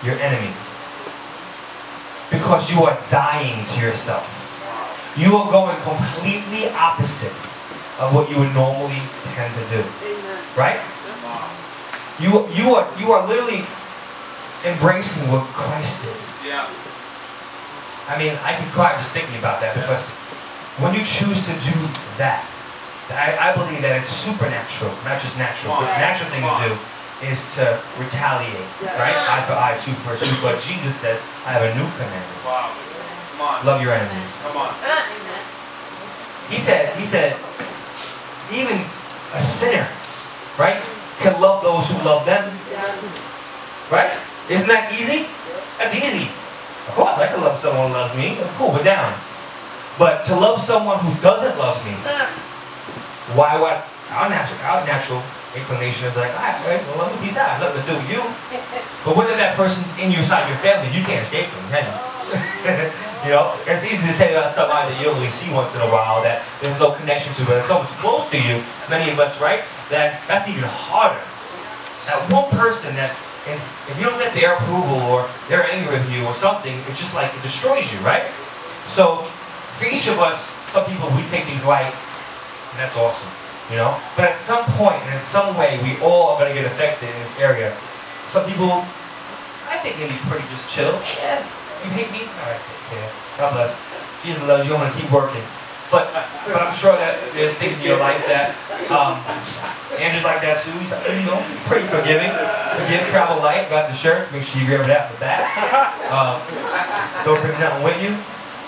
your 0.02 0.18
enemy. 0.18 0.52
Because 2.30 2.70
you 2.70 2.82
are 2.82 2.98
dying 3.10 3.64
to 3.66 3.80
yourself. 3.80 4.45
You 5.16 5.36
are 5.36 5.50
going 5.50 5.76
completely 5.80 6.68
opposite 6.70 7.32
of 8.00 8.12
what 8.12 8.28
you 8.30 8.38
would 8.38 8.52
normally 8.52 9.00
tend 9.32 9.54
to 9.54 9.64
do. 9.72 9.82
Right? 10.56 10.80
You, 12.20 12.48
you, 12.52 12.74
are, 12.76 12.88
you 12.98 13.12
are 13.12 13.26
literally 13.26 13.64
embracing 14.64 15.30
what 15.32 15.44
Christ 15.52 16.02
did. 16.02 16.16
Yeah. 16.44 16.68
I 18.08 18.16
mean, 18.18 18.38
I 18.44 18.54
can 18.54 18.68
cry 18.70 18.96
just 18.96 19.12
thinking 19.12 19.36
about 19.38 19.60
that 19.60 19.74
because 19.74 20.08
when 20.80 20.94
you 20.94 21.04
choose 21.04 21.44
to 21.48 21.52
do 21.64 21.76
that, 22.20 22.44
I, 23.10 23.50
I 23.50 23.54
believe 23.54 23.82
that 23.82 24.00
it's 24.02 24.10
supernatural, 24.10 24.92
not 25.04 25.20
just 25.20 25.38
natural. 25.38 25.76
Because 25.76 25.92
the 25.94 26.02
natural 26.02 26.28
thing 26.30 26.44
to 26.44 26.56
do 26.68 26.72
is 27.24 27.40
to 27.56 27.80
retaliate, 27.96 28.68
right? 28.98 29.16
Eye 29.16 29.44
for 29.48 29.56
eye, 29.56 29.78
tooth 29.80 29.96
for 30.04 30.16
tooth. 30.18 30.40
But 30.42 30.60
Jesus 30.60 30.92
says, 31.00 31.22
I 31.48 31.56
have 31.56 31.64
a 31.64 31.72
new 31.72 31.88
commandment. 31.96 32.44
Wow. 32.44 32.85
Come 33.36 33.46
on. 33.46 33.66
Love 33.66 33.82
your 33.82 33.92
enemies. 33.92 34.40
Come 34.42 34.56
on. 34.56 34.72
He 36.48 36.56
said, 36.56 36.96
he 36.96 37.04
said, 37.04 37.36
even 38.50 38.80
a 39.34 39.38
sinner, 39.38 39.86
right, 40.56 40.80
can 41.18 41.38
love 41.40 41.62
those 41.62 41.90
who 41.90 42.00
love 42.02 42.24
them. 42.24 42.48
Right? 43.90 44.16
Isn't 44.48 44.68
that 44.68 44.88
easy? 44.94 45.26
That's 45.76 45.94
easy. 45.94 46.30
Of 46.88 46.94
course, 46.94 47.18
I 47.18 47.26
can 47.26 47.42
love 47.42 47.56
someone 47.56 47.88
who 47.88 47.94
loves 47.94 48.16
me. 48.16 48.38
Cool, 48.56 48.72
we're 48.72 48.84
down. 48.84 49.12
But 49.98 50.24
to 50.26 50.36
love 50.36 50.60
someone 50.60 50.98
who 51.00 51.12
doesn't 51.20 51.58
love 51.58 51.84
me, 51.84 51.92
why 53.36 53.60
would 53.60 53.76
our 54.16 54.30
natural 54.30 54.60
our 54.64 54.86
natural 54.86 55.22
inclination 55.54 56.06
is 56.08 56.16
like, 56.16 56.32
all 56.32 56.40
right, 56.40 56.56
right, 56.64 56.82
well, 56.88 57.04
let 57.04 57.12
me 57.12 57.26
peace 57.26 57.36
out. 57.36 57.60
Nothing 57.60 57.82
to 57.82 57.88
do 57.90 57.96
with 58.00 58.10
you. 58.10 58.22
But 59.04 59.14
whether 59.14 59.36
that 59.36 59.54
person's 59.54 59.86
in 59.98 60.10
your 60.10 60.24
side 60.24 60.48
your 60.48 60.58
family, 60.58 60.90
you 60.90 61.04
can't 61.04 61.22
escape 61.22 61.46
them, 61.46 61.70
can 61.70 61.84
you? 61.86 62.90
you 63.26 63.32
know, 63.34 63.58
it's 63.66 63.82
easy 63.82 64.06
to 64.06 64.14
say 64.14 64.30
about 64.38 64.54
somebody 64.54 64.94
that 64.94 65.02
you 65.02 65.10
only 65.10 65.26
see 65.26 65.50
once 65.50 65.74
in 65.74 65.82
a 65.82 65.90
while 65.90 66.22
that 66.22 66.46
there's 66.62 66.78
no 66.78 66.94
connection 66.94 67.34
to, 67.34 67.42
but 67.42 67.58
if 67.58 67.66
someone's 67.66 67.90
close 67.98 68.22
to 68.30 68.38
you, 68.38 68.62
many 68.86 69.10
of 69.10 69.18
us, 69.18 69.42
right? 69.42 69.66
That 69.90 70.22
that's 70.30 70.46
even 70.46 70.62
harder. 70.62 71.18
That 72.06 72.22
one 72.30 72.46
person 72.54 72.94
that 72.94 73.10
if, 73.50 73.58
if 73.90 73.98
you 73.98 74.06
don't 74.06 74.22
get 74.22 74.30
their 74.30 74.54
approval 74.54 75.02
or 75.10 75.26
they're 75.50 75.66
angry 75.66 75.98
with 75.98 76.06
you 76.06 76.22
or 76.22 76.34
something, 76.38 76.70
it 76.70 76.94
just 76.94 77.18
like 77.18 77.34
it 77.34 77.42
destroys 77.42 77.90
you, 77.90 77.98
right? 78.06 78.30
So 78.86 79.26
for 79.74 79.90
each 79.90 80.06
of 80.06 80.22
us, 80.22 80.54
some 80.70 80.86
people 80.86 81.10
we 81.18 81.26
take 81.26 81.50
things 81.50 81.66
light, 81.66 81.90
and 81.90 82.76
that's 82.78 82.94
awesome, 82.94 83.26
you 83.74 83.76
know. 83.82 83.98
But 84.14 84.30
at 84.30 84.38
some 84.38 84.62
point 84.78 85.02
and 85.02 85.18
in 85.18 85.20
some 85.20 85.58
way, 85.58 85.82
we 85.82 85.98
all 85.98 86.30
are 86.30 86.38
gonna 86.38 86.54
get 86.54 86.62
affected 86.62 87.10
in 87.10 87.18
this 87.18 87.34
area. 87.42 87.74
Some 88.30 88.46
people, 88.46 88.86
I 89.66 89.82
think 89.82 89.98
Indy's 89.98 90.22
pretty 90.30 90.46
just 90.54 90.70
chill. 90.70 90.94
Yeah, 91.18 91.42
you 91.82 91.90
hate 91.90 92.14
me? 92.14 92.22
All 92.22 92.46
right, 92.54 92.75
care. 92.90 93.10
God 93.38 93.52
bless. 93.54 93.78
Jesus 94.22 94.42
loves 94.44 94.66
you. 94.66 94.74
I'm 94.74 94.86
gonna 94.86 95.00
keep 95.00 95.10
working. 95.10 95.42
But 95.90 96.10
but 96.50 96.62
I'm 96.62 96.74
sure 96.74 96.96
that 96.98 97.14
there's 97.32 97.54
things 97.54 97.78
in 97.78 97.86
your 97.86 97.98
life 97.98 98.18
that 98.26 98.58
um, 98.90 99.22
Andrew's 100.02 100.26
like 100.26 100.42
that 100.42 100.58
too. 100.58 100.74
He's 100.82 100.90
you 100.90 101.26
know 101.26 101.38
he's 101.46 101.62
pretty 101.70 101.86
forgiving. 101.86 102.30
Forgive, 102.74 103.06
travel 103.06 103.38
light. 103.38 103.70
Got 103.70 103.88
the 103.88 103.94
shirts. 103.94 104.32
Make 104.32 104.42
sure 104.42 104.60
you 104.60 104.66
grab 104.66 104.86
that 104.86 105.06
in 105.06 105.14
the 105.14 105.20
back. 105.22 105.46
Um, 106.06 106.38
don't 107.24 107.40
bring 107.42 107.58
nothing 107.58 107.82
with 107.82 107.98
you. 108.02 108.14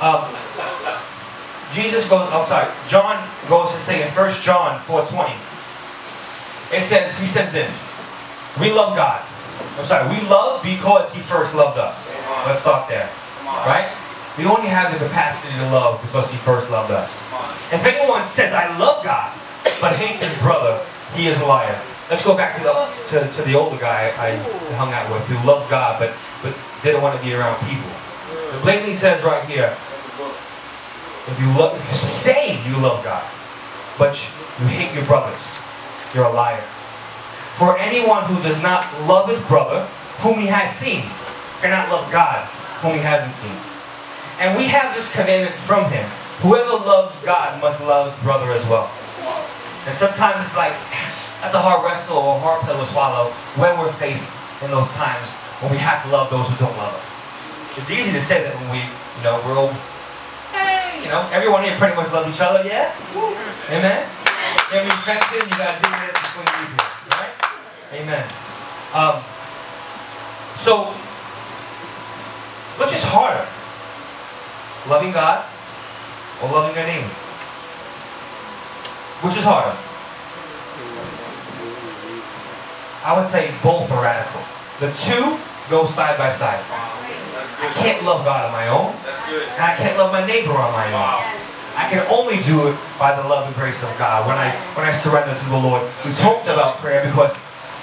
Um, 0.02 0.26
Jesus 1.74 2.08
goes. 2.08 2.30
I'm 2.30 2.46
sorry. 2.46 2.70
John 2.86 3.18
goes 3.48 3.74
to 3.74 3.80
say 3.80 4.02
in 4.02 4.08
1 4.10 4.42
John 4.42 4.78
4:20. 4.80 5.34
It 6.70 6.82
says 6.82 7.18
he 7.18 7.26
says 7.26 7.52
this. 7.52 7.70
We 8.60 8.72
love 8.72 8.96
God. 8.96 9.22
I'm 9.78 9.86
sorry. 9.86 10.08
We 10.10 10.20
love 10.28 10.62
because 10.62 11.14
He 11.14 11.20
first 11.20 11.54
loved 11.54 11.78
us. 11.78 12.14
Let's 12.46 12.60
stop 12.60 12.88
there. 12.88 13.08
Right? 13.44 13.90
We 14.38 14.46
only 14.46 14.68
have 14.68 14.92
the 14.92 15.04
capacity 15.04 15.52
to 15.54 15.68
love 15.70 16.00
because 16.00 16.30
He 16.30 16.38
first 16.38 16.70
loved 16.70 16.92
us. 16.92 17.12
If 17.72 17.84
anyone 17.84 18.22
says, 18.22 18.54
I 18.54 18.78
love 18.78 19.04
God, 19.04 19.36
but 19.80 19.96
hates 19.96 20.22
his 20.22 20.36
brother, 20.38 20.84
he 21.14 21.26
is 21.26 21.40
a 21.40 21.46
liar. 21.46 21.78
Let's 22.10 22.24
go 22.24 22.36
back 22.36 22.56
to 22.56 22.62
the, 22.62 22.72
to, 23.10 23.32
to 23.34 23.42
the 23.42 23.54
older 23.54 23.76
guy 23.76 24.08
I 24.16 24.36
hung 24.76 24.92
out 24.92 25.12
with 25.12 25.26
who 25.26 25.36
loved 25.46 25.68
God 25.70 26.00
but, 26.00 26.14
but 26.42 26.56
didn't 26.82 27.02
want 27.02 27.18
to 27.18 27.24
be 27.24 27.34
around 27.34 27.58
people. 27.68 27.90
It 28.56 28.62
blatantly 28.62 28.94
says 28.94 29.22
right 29.22 29.44
here, 29.44 29.76
if 31.28 31.38
you, 31.40 31.46
love, 31.58 31.78
if 31.78 31.86
you 31.90 31.96
say 31.96 32.66
you 32.66 32.78
love 32.78 33.04
God, 33.04 33.24
but 33.98 34.16
you 34.60 34.66
hate 34.66 34.94
your 34.94 35.04
brothers, 35.04 35.44
you're 36.14 36.24
a 36.24 36.32
liar. 36.32 36.62
For 37.54 37.76
anyone 37.76 38.24
who 38.24 38.42
does 38.42 38.62
not 38.62 38.86
love 39.02 39.28
his 39.28 39.40
brother, 39.42 39.84
whom 40.20 40.38
he 40.38 40.46
has 40.46 40.74
seen, 40.74 41.04
cannot 41.60 41.90
love 41.90 42.10
God, 42.10 42.46
whom 42.80 42.94
he 42.94 43.00
hasn't 43.00 43.32
seen. 43.32 43.67
And 44.38 44.56
we 44.56 44.66
have 44.68 44.94
this 44.94 45.10
commandment 45.10 45.54
from 45.56 45.90
him. 45.90 46.06
Whoever 46.46 46.70
loves 46.70 47.16
God 47.26 47.60
must 47.60 47.80
love 47.82 48.14
his 48.14 48.22
brother 48.22 48.52
as 48.52 48.64
well. 48.66 48.86
And 49.86 49.94
sometimes 49.94 50.46
it's 50.46 50.56
like, 50.56 50.74
that's 51.42 51.54
a 51.54 51.60
hard 51.60 51.82
wrestle 51.84 52.18
or 52.18 52.36
a 52.36 52.38
hard 52.38 52.62
pill 52.62 52.78
to 52.78 52.86
swallow 52.86 53.30
when 53.58 53.78
we're 53.78 53.90
faced 53.98 54.30
in 54.62 54.70
those 54.70 54.88
times 54.94 55.26
when 55.58 55.72
we 55.74 55.78
have 55.78 56.06
to 56.06 56.08
love 56.14 56.30
those 56.30 56.46
who 56.46 56.54
don't 56.54 56.76
love 56.78 56.94
us. 56.94 57.10
It's 57.78 57.90
easy 57.90 58.12
to 58.14 58.22
say 58.22 58.46
that 58.46 58.54
when 58.62 58.70
we, 58.70 58.78
you 58.78 59.22
know, 59.26 59.42
we're 59.42 59.58
all, 59.58 59.74
hey, 60.54 61.02
you 61.02 61.10
know, 61.10 61.26
everyone 61.34 61.66
here 61.66 61.74
pretty 61.74 61.98
much 61.98 62.12
love 62.14 62.30
each 62.30 62.38
other, 62.38 62.62
yeah? 62.62 62.94
Amen? 63.74 64.06
If 64.70 64.70
you're 64.70 64.86
offended, 64.86 65.50
you 65.50 65.56
gotta 65.58 65.82
with 65.82 66.10
it 66.10 66.14
before 66.14 66.46
you 66.46 66.62
here, 66.62 66.86
right? 67.18 67.34
Amen. 67.98 68.24
Um, 68.94 69.18
so, 70.54 70.94
which 72.78 72.94
is 72.94 73.02
harder? 73.02 73.46
Loving 74.88 75.12
God 75.12 75.44
or 76.42 76.48
loving 76.48 76.74
your 76.74 76.86
neighbor? 76.86 77.12
Which 79.20 79.36
is 79.36 79.44
harder? 79.44 79.76
I 83.04 83.16
would 83.16 83.26
say 83.26 83.52
both 83.62 83.90
are 83.90 84.02
radical. 84.02 84.40
The 84.80 84.92
two 84.96 85.36
go 85.68 85.84
side 85.84 86.16
by 86.16 86.30
side. 86.30 86.64
I 87.60 87.72
can't 87.74 88.04
love 88.04 88.24
God 88.24 88.46
on 88.46 88.52
my 88.52 88.68
own, 88.68 88.94
and 88.94 89.62
I 89.62 89.74
can't 89.76 89.98
love 89.98 90.12
my 90.12 90.26
neighbor 90.26 90.52
on 90.52 90.72
my 90.72 90.86
own. 90.92 91.20
I 91.74 91.90
can 91.90 92.06
only 92.10 92.42
do 92.42 92.68
it 92.68 92.76
by 92.98 93.14
the 93.14 93.26
love 93.28 93.46
and 93.46 93.54
grace 93.54 93.82
of 93.82 93.90
God 93.98 94.26
when 94.26 94.38
I 94.38 94.50
when 94.74 94.86
I 94.86 94.92
surrender 94.92 95.34
to 95.34 95.48
the 95.50 95.58
Lord. 95.58 95.82
We 96.04 96.12
talked 96.14 96.46
about 96.46 96.76
prayer 96.76 97.04
because 97.04 97.36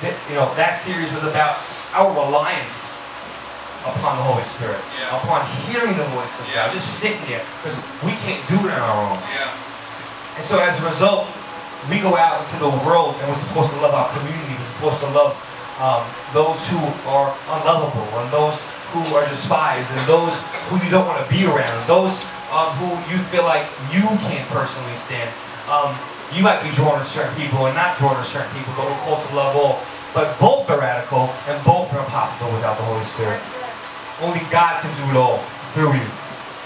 you 0.04 0.36
know 0.36 0.54
that 0.56 0.80
series 0.80 1.12
was 1.14 1.24
about 1.24 1.60
our 1.94 2.12
reliance 2.12 2.95
upon 3.86 4.18
the 4.18 4.24
Holy 4.24 4.44
Spirit, 4.44 4.80
Yeah. 5.00 5.16
upon 5.18 5.46
hearing 5.70 5.96
the 5.98 6.04
voice 6.18 6.40
of 6.40 6.48
Yeah. 6.50 6.66
God, 6.68 6.74
just 6.74 7.00
sitting 7.00 7.22
there 7.28 7.42
because 7.62 7.78
we 8.04 8.14
can't 8.26 8.42
do 8.48 8.58
it 8.68 8.74
on 8.74 8.82
our 8.82 9.02
own. 9.14 9.20
Yeah. 9.34 9.50
And 10.38 10.46
so 10.46 10.60
as 10.60 10.80
a 10.82 10.86
result, 10.86 11.28
we 11.90 12.00
go 12.00 12.18
out 12.18 12.42
into 12.42 12.58
the 12.58 12.70
world 12.84 13.16
and 13.22 13.30
we're 13.30 13.38
supposed 13.38 13.70
to 13.72 13.78
love 13.78 13.94
our 13.94 14.10
community. 14.10 14.58
We're 14.82 14.92
supposed 14.92 15.02
to 15.06 15.10
love 15.14 15.34
um, 15.80 16.04
those 16.34 16.68
who 16.68 16.80
are 17.08 17.34
unlovable 17.50 18.08
and 18.20 18.32
those 18.32 18.62
who 18.94 19.04
are 19.16 19.28
despised 19.28 19.92
and 19.92 20.02
those 20.08 20.34
who 20.70 20.78
you 20.84 20.90
don't 20.90 21.06
want 21.06 21.20
to 21.24 21.30
be 21.32 21.46
around, 21.46 21.76
those 21.88 22.16
um, 22.52 22.72
who 22.80 22.90
you 23.12 23.20
feel 23.30 23.44
like 23.44 23.66
you 23.92 24.02
can't 24.26 24.48
personally 24.50 24.96
stand. 24.96 25.30
Um, 25.70 25.94
you 26.32 26.42
might 26.44 26.64
be 26.64 26.72
drawn 26.72 26.98
to 26.98 27.04
certain 27.06 27.36
people 27.36 27.66
and 27.68 27.76
not 27.76 27.98
drawn 27.98 28.16
to 28.16 28.24
certain 28.24 28.50
people, 28.58 28.74
but 28.78 28.86
we're 28.88 28.98
called 29.04 29.28
to 29.30 29.36
love 29.36 29.56
all. 29.56 29.80
But 30.14 30.40
both 30.40 30.70
are 30.70 30.80
radical 30.80 31.30
and 31.48 31.62
both 31.66 31.94
are 31.94 32.00
impossible 32.00 32.50
without 32.54 32.78
the 32.78 32.84
Holy 32.84 33.04
Spirit. 33.04 33.42
Only 34.22 34.40
God 34.50 34.82
can 34.82 34.96
do 34.96 35.12
it 35.12 35.18
all 35.18 35.40
through 35.74 35.94
you. 35.94 36.08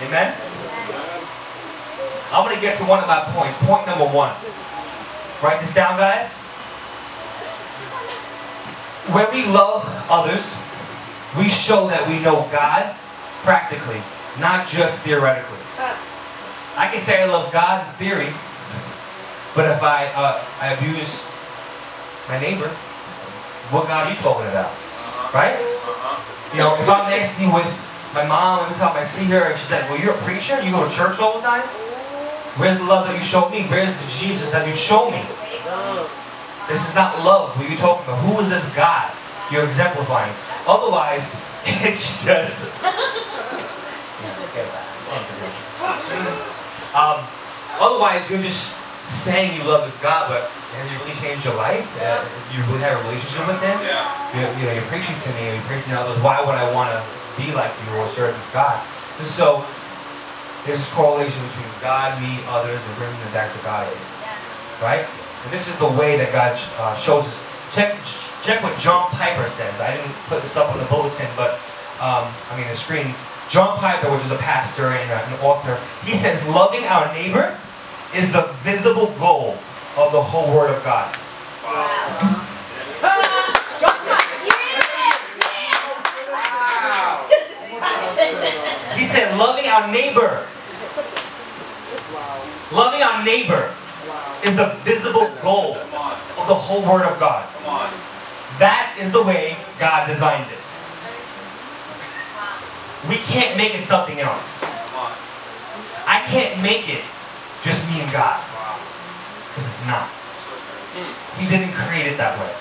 Amen? 0.06 0.36
I'm 2.32 2.46
going 2.46 2.56
to 2.56 2.62
get 2.62 2.78
to 2.78 2.86
one 2.86 3.00
of 3.00 3.08
my 3.08 3.22
points. 3.34 3.58
Point 3.66 3.88
number 3.88 4.06
one. 4.06 4.36
Write 5.42 5.60
this 5.62 5.74
down, 5.74 5.98
guys. 5.98 6.30
When 9.10 9.26
we 9.34 9.48
love 9.48 9.82
others, 10.10 10.54
we 11.38 11.50
show 11.50 11.88
that 11.88 12.08
we 12.08 12.20
know 12.20 12.48
God 12.52 12.96
practically, 13.42 14.02
not 14.40 14.68
just 14.68 15.02
theoretically. 15.02 15.58
I 16.78 16.88
can 16.92 17.02
say 17.02 17.24
I 17.24 17.26
love 17.26 17.52
God 17.52 17.88
in 17.88 17.94
theory, 17.96 18.30
but 19.56 19.66
if 19.66 19.82
I 19.82 20.08
uh, 20.14 20.44
I 20.62 20.74
abuse 20.74 21.24
my 22.28 22.40
neighbor, 22.40 22.70
what 23.74 23.88
God 23.88 24.08
are 24.08 24.10
you 24.12 24.18
talking 24.18 24.48
about? 24.48 24.72
Right? 25.34 25.54
Uh-huh. 25.54 26.18
You 26.54 26.60
know, 26.60 26.74
if 26.82 26.90
I'm 26.90 27.10
nasty 27.10 27.46
with 27.46 27.70
my 28.14 28.26
mom, 28.26 28.66
every 28.66 28.76
time 28.78 28.98
I 28.98 29.04
see 29.04 29.26
her 29.26 29.54
and 29.54 29.60
she's 29.60 29.70
like, 29.72 29.88
well, 29.90 30.00
you're 30.02 30.16
a 30.16 30.22
preacher? 30.26 30.60
You 30.62 30.72
go 30.72 30.88
to 30.88 30.94
church 30.94 31.20
all 31.20 31.38
the 31.38 31.46
time? 31.46 31.62
Where's 32.58 32.80
the 32.80 32.84
love 32.84 33.06
that 33.06 33.16
you 33.16 33.22
showed 33.22 33.52
me? 33.52 33.64
Where's 33.70 33.94
the 33.94 34.08
Jesus 34.10 34.52
that 34.52 34.66
you 34.68 34.74
show 34.74 35.12
me? 35.12 35.22
This 36.68 36.88
is 36.88 36.96
not 36.96 37.24
love. 37.24 37.56
What 37.56 37.66
are 37.66 37.70
you 37.70 37.78
talking 37.78 38.04
about? 38.04 38.26
Who 38.26 38.40
is 38.42 38.50
this 38.50 38.66
God 38.76 39.14
you're 39.52 39.66
exemplifying? 39.66 40.34
Otherwise, 40.68 41.40
it's 41.86 42.26
just... 42.26 42.74
um, 46.98 47.22
otherwise, 47.78 48.30
you're 48.30 48.42
just 48.42 48.76
saying 49.06 49.56
you 49.56 49.64
love 49.68 49.86
this 49.86 50.00
God, 50.02 50.30
but 50.30 50.52
has 50.78 50.86
really 51.02 51.16
changed 51.18 51.46
your 51.46 51.58
life? 51.58 51.86
Uh, 51.98 52.22
you 52.54 52.62
really 52.70 52.86
have 52.86 53.00
a 53.00 53.04
relationship 53.10 53.48
with 53.50 53.62
Him? 53.62 53.78
Yeah. 53.82 54.06
you 54.34 54.40
know, 54.46 54.50
you 54.60 54.64
know, 54.70 54.74
you're 54.78 54.90
preaching 54.92 55.18
to 55.18 55.30
me, 55.34 55.50
you're 55.50 55.66
preaching 55.66 55.90
to 55.94 56.00
others, 56.00 56.22
why 56.22 56.42
would 56.46 56.54
I 56.54 56.70
want 56.74 56.94
to 56.94 57.00
be 57.42 57.50
like 57.58 57.74
you 57.86 57.98
or 57.98 58.08
serve 58.08 58.36
this 58.38 58.50
God? 58.54 58.78
And 59.18 59.28
so, 59.28 59.66
there's 60.66 60.80
this 60.80 60.92
correlation 60.94 61.42
between 61.50 61.68
God, 61.82 62.22
me, 62.22 62.40
others, 62.46 62.78
and 62.78 62.92
bringing 62.98 63.18
them 63.26 63.34
back 63.34 63.50
to 63.50 63.60
God. 63.66 63.90
Right? 64.82 65.08
And 65.44 65.50
this 65.52 65.68
is 65.68 65.80
the 65.80 65.88
way 65.88 66.18
that 66.18 66.32
God 66.32 66.54
uh, 66.78 66.96
shows 66.96 67.26
us. 67.26 67.42
Check, 67.74 67.98
check 68.44 68.62
what 68.62 68.78
John 68.78 69.10
Piper 69.12 69.48
says. 69.48 69.80
I 69.82 69.96
didn't 69.96 70.14
put 70.28 70.42
this 70.42 70.56
up 70.56 70.72
on 70.72 70.78
the 70.78 70.86
bulletin, 70.86 71.28
but, 71.36 71.58
um, 72.04 72.28
I 72.52 72.58
mean, 72.58 72.68
the 72.68 72.76
screens. 72.76 73.18
John 73.50 73.78
Piper, 73.78 74.12
which 74.12 74.24
is 74.26 74.32
a 74.32 74.38
pastor 74.38 74.94
and 74.94 75.10
uh, 75.12 75.26
an 75.26 75.34
author, 75.42 75.80
he 76.06 76.14
says, 76.14 76.46
loving 76.48 76.84
our 76.86 77.12
neighbor 77.14 77.58
is 78.14 78.32
the 78.32 78.54
visible 78.64 79.14
goal 79.18 79.58
of 79.98 80.12
the 80.12 80.22
whole 80.22 80.54
Word 80.56 80.70
of 80.70 80.84
God. 80.84 81.16
He 88.98 89.06
said, 89.06 89.38
loving 89.38 89.68
our 89.68 89.92
neighbor. 89.92 90.46
Loving 92.72 93.02
our 93.02 93.24
neighbor 93.24 93.74
is 94.44 94.56
the 94.56 94.76
visible 94.84 95.32
goal 95.42 95.78
of 95.78 96.48
the 96.48 96.56
whole 96.56 96.82
Word 96.82 97.06
of 97.06 97.20
God. 97.20 97.48
Come 97.54 97.74
on. 97.74 97.90
That 98.60 98.96
is 99.00 99.12
the 99.12 99.24
way 99.24 99.58
God 99.80 100.08
designed 100.08 100.52
it. 100.52 100.60
We 103.08 103.16
can't 103.18 103.56
make 103.56 103.74
it 103.74 103.82
something 103.82 104.20
else. 104.20 104.62
I 106.06 106.22
can't 106.28 106.62
make 106.62 106.90
it 106.90 107.04
just 107.64 107.88
me 107.90 108.02
and 108.02 108.12
God. 108.12 108.49
Because 109.50 109.68
it's 109.68 109.86
not. 109.86 110.08
Mm. 110.96 111.12
He 111.42 111.46
didn't 111.50 111.74
create 111.74 112.08
it 112.08 112.18
that 112.18 112.38
way. 112.40 112.54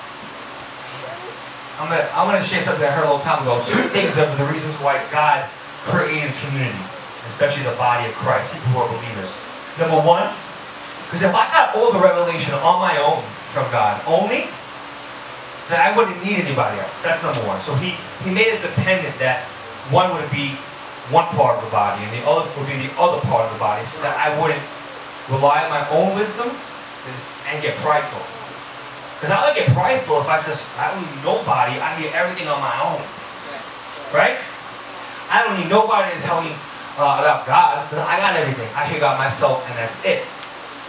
I'm 1.78 1.86
gonna, 1.86 2.10
I'm 2.12 2.26
gonna 2.26 2.42
share 2.42 2.60
something 2.60 2.82
I 2.82 2.90
heard 2.90 3.06
a 3.06 3.10
long 3.10 3.22
time 3.22 3.42
ago. 3.42 3.62
Two 3.62 3.86
things 3.94 4.18
of 4.18 4.34
the 4.36 4.44
reasons 4.50 4.74
why 4.82 4.98
God 5.14 5.46
created 5.86 6.34
community, 6.42 6.82
especially 7.30 7.62
the 7.62 7.78
body 7.78 8.10
of 8.10 8.14
Christ, 8.18 8.52
people 8.52 8.74
who 8.74 8.78
are 8.82 8.90
believers. 8.90 9.30
Number 9.78 10.02
one, 10.02 10.34
because 11.06 11.22
if 11.22 11.32
I 11.32 11.46
got 11.54 11.78
all 11.78 11.94
the 11.94 12.02
revelation 12.02 12.52
on 12.66 12.82
my 12.82 12.98
own 12.98 13.22
from 13.54 13.70
God 13.70 14.02
only, 14.10 14.50
then 15.70 15.78
I 15.78 15.94
wouldn't 15.96 16.18
need 16.24 16.42
anybody 16.42 16.80
else. 16.80 16.92
That's 17.00 17.22
number 17.22 17.40
one. 17.46 17.60
So 17.62 17.74
he, 17.78 17.94
he 18.26 18.34
made 18.34 18.50
it 18.52 18.60
dependent 18.60 19.16
that 19.22 19.46
one 19.94 20.12
would 20.18 20.28
be 20.34 20.58
one 21.14 21.24
part 21.32 21.56
of 21.56 21.64
the 21.64 21.70
body 21.70 22.04
and 22.04 22.12
the 22.12 22.26
other 22.28 22.44
would 22.58 22.68
be 22.68 22.76
the 22.76 22.92
other 23.00 23.20
part 23.24 23.48
of 23.48 23.52
the 23.52 23.60
body 23.60 23.86
so 23.86 24.02
that 24.02 24.12
I 24.20 24.34
wouldn't 24.36 24.60
rely 25.32 25.64
on 25.64 25.70
my 25.72 25.84
own 25.88 26.12
wisdom 26.12 26.52
and 27.48 27.62
get 27.62 27.76
prideful. 27.76 28.22
Because 29.16 29.34
I 29.34 29.46
would 29.46 29.56
get 29.56 29.68
prideful 29.74 30.20
if 30.20 30.28
I 30.28 30.38
said, 30.38 30.54
I 30.78 30.94
don't 30.94 31.02
need 31.02 31.24
nobody, 31.24 31.80
I 31.80 31.94
hear 31.98 32.12
everything 32.14 32.46
on 32.46 32.60
my 32.60 32.76
own. 32.78 33.02
Right? 34.14 34.38
I 35.28 35.44
don't 35.44 35.58
need 35.58 35.68
nobody 35.68 36.14
to 36.14 36.20
tell 36.22 36.40
me 36.40 36.54
uh, 36.96 37.18
about 37.20 37.46
God 37.46 37.84
because 37.84 38.04
I 38.06 38.18
got 38.18 38.36
everything. 38.36 38.68
I 38.74 38.86
hear 38.86 39.00
God 39.00 39.18
myself 39.18 39.64
and 39.68 39.76
that's 39.76 39.98
it. 40.04 40.26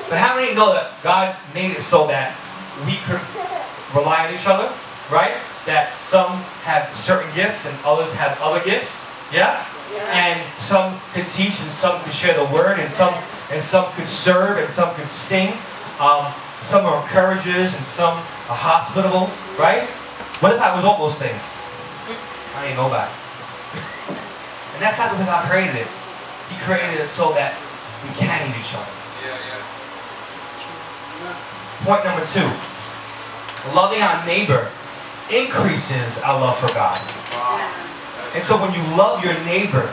But 0.07 0.17
how 0.17 0.35
many 0.35 0.55
know 0.55 0.73
that 0.73 0.93
God 1.03 1.35
made 1.53 1.71
it 1.71 1.81
so 1.81 2.07
that 2.07 2.37
we 2.85 2.97
could 3.03 3.21
rely 3.93 4.27
on 4.27 4.33
each 4.33 4.47
other, 4.47 4.71
right? 5.11 5.35
That 5.65 5.97
some 5.97 6.41
have 6.63 6.93
certain 6.95 7.33
gifts 7.35 7.65
and 7.65 7.77
others 7.83 8.13
have 8.13 8.39
other 8.41 8.63
gifts, 8.63 9.05
yeah? 9.33 9.65
And 10.13 10.41
some 10.61 10.99
could 11.13 11.25
teach 11.25 11.59
and 11.61 11.71
some 11.71 12.01
could 12.01 12.13
share 12.13 12.33
the 12.33 12.45
word 12.53 12.79
and 12.79 12.91
some 12.91 13.13
and 13.51 13.61
some 13.61 13.91
could 13.93 14.07
serve 14.07 14.57
and 14.57 14.69
some 14.69 14.93
could 14.95 15.09
sing. 15.09 15.53
Um, 15.99 16.31
some 16.63 16.85
are 16.85 17.01
encouragers 17.01 17.73
and 17.73 17.85
some 17.85 18.17
are 18.49 18.59
hospitable, 18.59 19.29
right? 19.57 19.87
What 20.41 20.53
if 20.53 20.61
I 20.61 20.75
was 20.75 20.85
all 20.85 20.97
those 20.97 21.17
things? 21.17 21.41
Mm. 21.41 22.15
I 22.55 22.65
ain't 22.67 22.77
nobody. 22.77 23.11
and 24.75 24.81
that's 24.81 24.97
not 24.99 25.11
the 25.11 25.17
way 25.19 25.25
God 25.25 25.49
created 25.49 25.75
it. 25.75 25.87
He 26.49 26.55
created 26.63 26.99
it 27.01 27.07
so 27.07 27.33
that 27.33 27.53
we 28.03 28.09
can 28.15 28.47
need 28.47 28.57
each 28.57 28.73
other. 28.73 28.91
Yeah, 29.21 29.35
yeah. 29.35 29.61
Point 31.85 32.03
number 32.03 32.25
two. 32.25 32.47
Loving 33.75 34.01
our 34.01 34.25
neighbor 34.25 34.71
increases 35.29 36.19
our 36.23 36.39
love 36.39 36.57
for 36.57 36.67
God. 36.73 36.97
And 38.35 38.43
so 38.43 38.59
when 38.61 38.73
you 38.73 38.81
love 38.95 39.23
your 39.23 39.33
neighbor, 39.43 39.89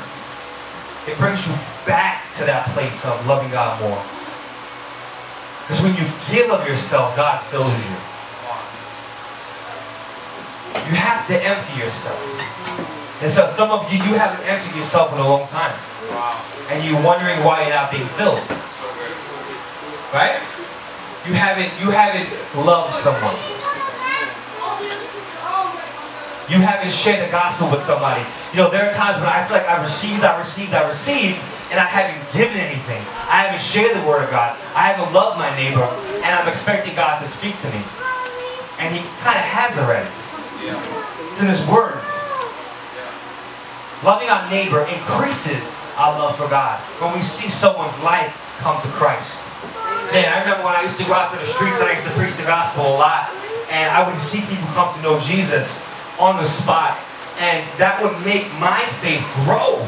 it 1.06 1.16
brings 1.18 1.46
you 1.46 1.52
back 1.84 2.22
to 2.36 2.44
that 2.44 2.66
place 2.74 3.04
of 3.04 3.26
loving 3.26 3.50
God 3.50 3.80
more. 3.80 4.15
Because 5.66 5.82
when 5.82 5.96
you 5.96 6.06
give 6.30 6.48
of 6.48 6.62
yourself, 6.68 7.16
God 7.16 7.42
fills 7.42 7.74
you. 7.74 7.96
You 10.86 10.94
have 10.94 11.26
to 11.26 11.34
empty 11.42 11.82
yourself. 11.82 12.22
And 13.20 13.32
so 13.32 13.48
some 13.48 13.72
of 13.72 13.92
you, 13.92 13.98
you 13.98 14.14
haven't 14.14 14.46
emptied 14.46 14.76
yourself 14.78 15.12
in 15.12 15.18
a 15.18 15.26
long 15.26 15.48
time. 15.48 15.74
And 16.70 16.84
you're 16.84 17.02
wondering 17.02 17.42
why 17.42 17.62
you're 17.62 17.74
not 17.74 17.90
being 17.90 18.06
filled. 18.14 18.38
Right? 20.14 20.38
You 21.26 21.34
haven't 21.34 21.74
you 21.82 21.90
haven't 21.90 22.30
loved 22.54 22.94
someone. 22.94 23.34
You 26.48 26.62
haven't 26.62 26.92
shared 26.92 27.26
the 27.26 27.32
gospel 27.32 27.68
with 27.68 27.82
somebody. 27.82 28.22
You 28.52 28.62
know, 28.62 28.70
there 28.70 28.88
are 28.88 28.92
times 28.92 29.18
when 29.18 29.26
I 29.26 29.42
feel 29.42 29.56
like 29.58 29.68
I 29.68 29.82
received, 29.82 30.22
I 30.22 30.38
received, 30.38 30.74
I 30.74 30.86
received, 30.86 31.42
and 31.70 31.80
I 31.80 31.86
haven't 31.86 32.22
given 32.32 32.56
anything. 32.56 33.02
I 33.26 33.46
haven't 33.46 33.62
shared 33.62 33.96
the 33.96 34.06
word 34.06 34.22
of 34.22 34.30
God. 34.30 34.56
I 34.74 34.92
haven't 34.92 35.12
loved 35.12 35.38
my 35.38 35.50
neighbor, 35.56 35.84
and 36.22 36.30
I'm 36.30 36.48
expecting 36.48 36.94
God 36.94 37.18
to 37.20 37.28
speak 37.28 37.58
to 37.60 37.68
me. 37.70 37.82
And 38.78 38.94
he 38.94 39.02
kind 39.24 39.38
of 39.38 39.46
has 39.46 39.78
already. 39.78 40.10
It's 41.30 41.40
in 41.40 41.48
his 41.48 41.64
word. 41.66 41.98
Loving 44.04 44.28
our 44.28 44.48
neighbor 44.50 44.86
increases 44.86 45.72
our 45.96 46.12
love 46.18 46.36
for 46.36 46.48
God. 46.48 46.78
When 47.00 47.12
we 47.16 47.22
see 47.22 47.48
someone's 47.48 47.98
life 48.04 48.30
come 48.58 48.80
to 48.82 48.88
Christ. 48.94 49.42
Man, 50.12 50.30
I 50.30 50.40
remember 50.40 50.64
when 50.64 50.76
I 50.76 50.82
used 50.82 50.98
to 50.98 51.04
go 51.04 51.14
out 51.14 51.32
to 51.32 51.38
the 51.38 51.48
streets 51.48 51.80
and 51.80 51.88
I 51.88 51.92
used 51.92 52.06
to 52.06 52.14
preach 52.14 52.36
the 52.36 52.44
gospel 52.44 52.86
a 52.86 52.96
lot. 52.96 53.32
And 53.70 53.90
I 53.90 54.06
would 54.06 54.20
see 54.22 54.40
people 54.46 54.68
come 54.76 54.94
to 54.94 55.02
know 55.02 55.18
Jesus 55.18 55.82
on 56.20 56.36
the 56.36 56.46
spot. 56.46 56.96
And 57.40 57.66
that 57.76 57.98
would 58.00 58.14
make 58.24 58.46
my 58.60 58.80
faith 59.02 59.24
grow. 59.42 59.82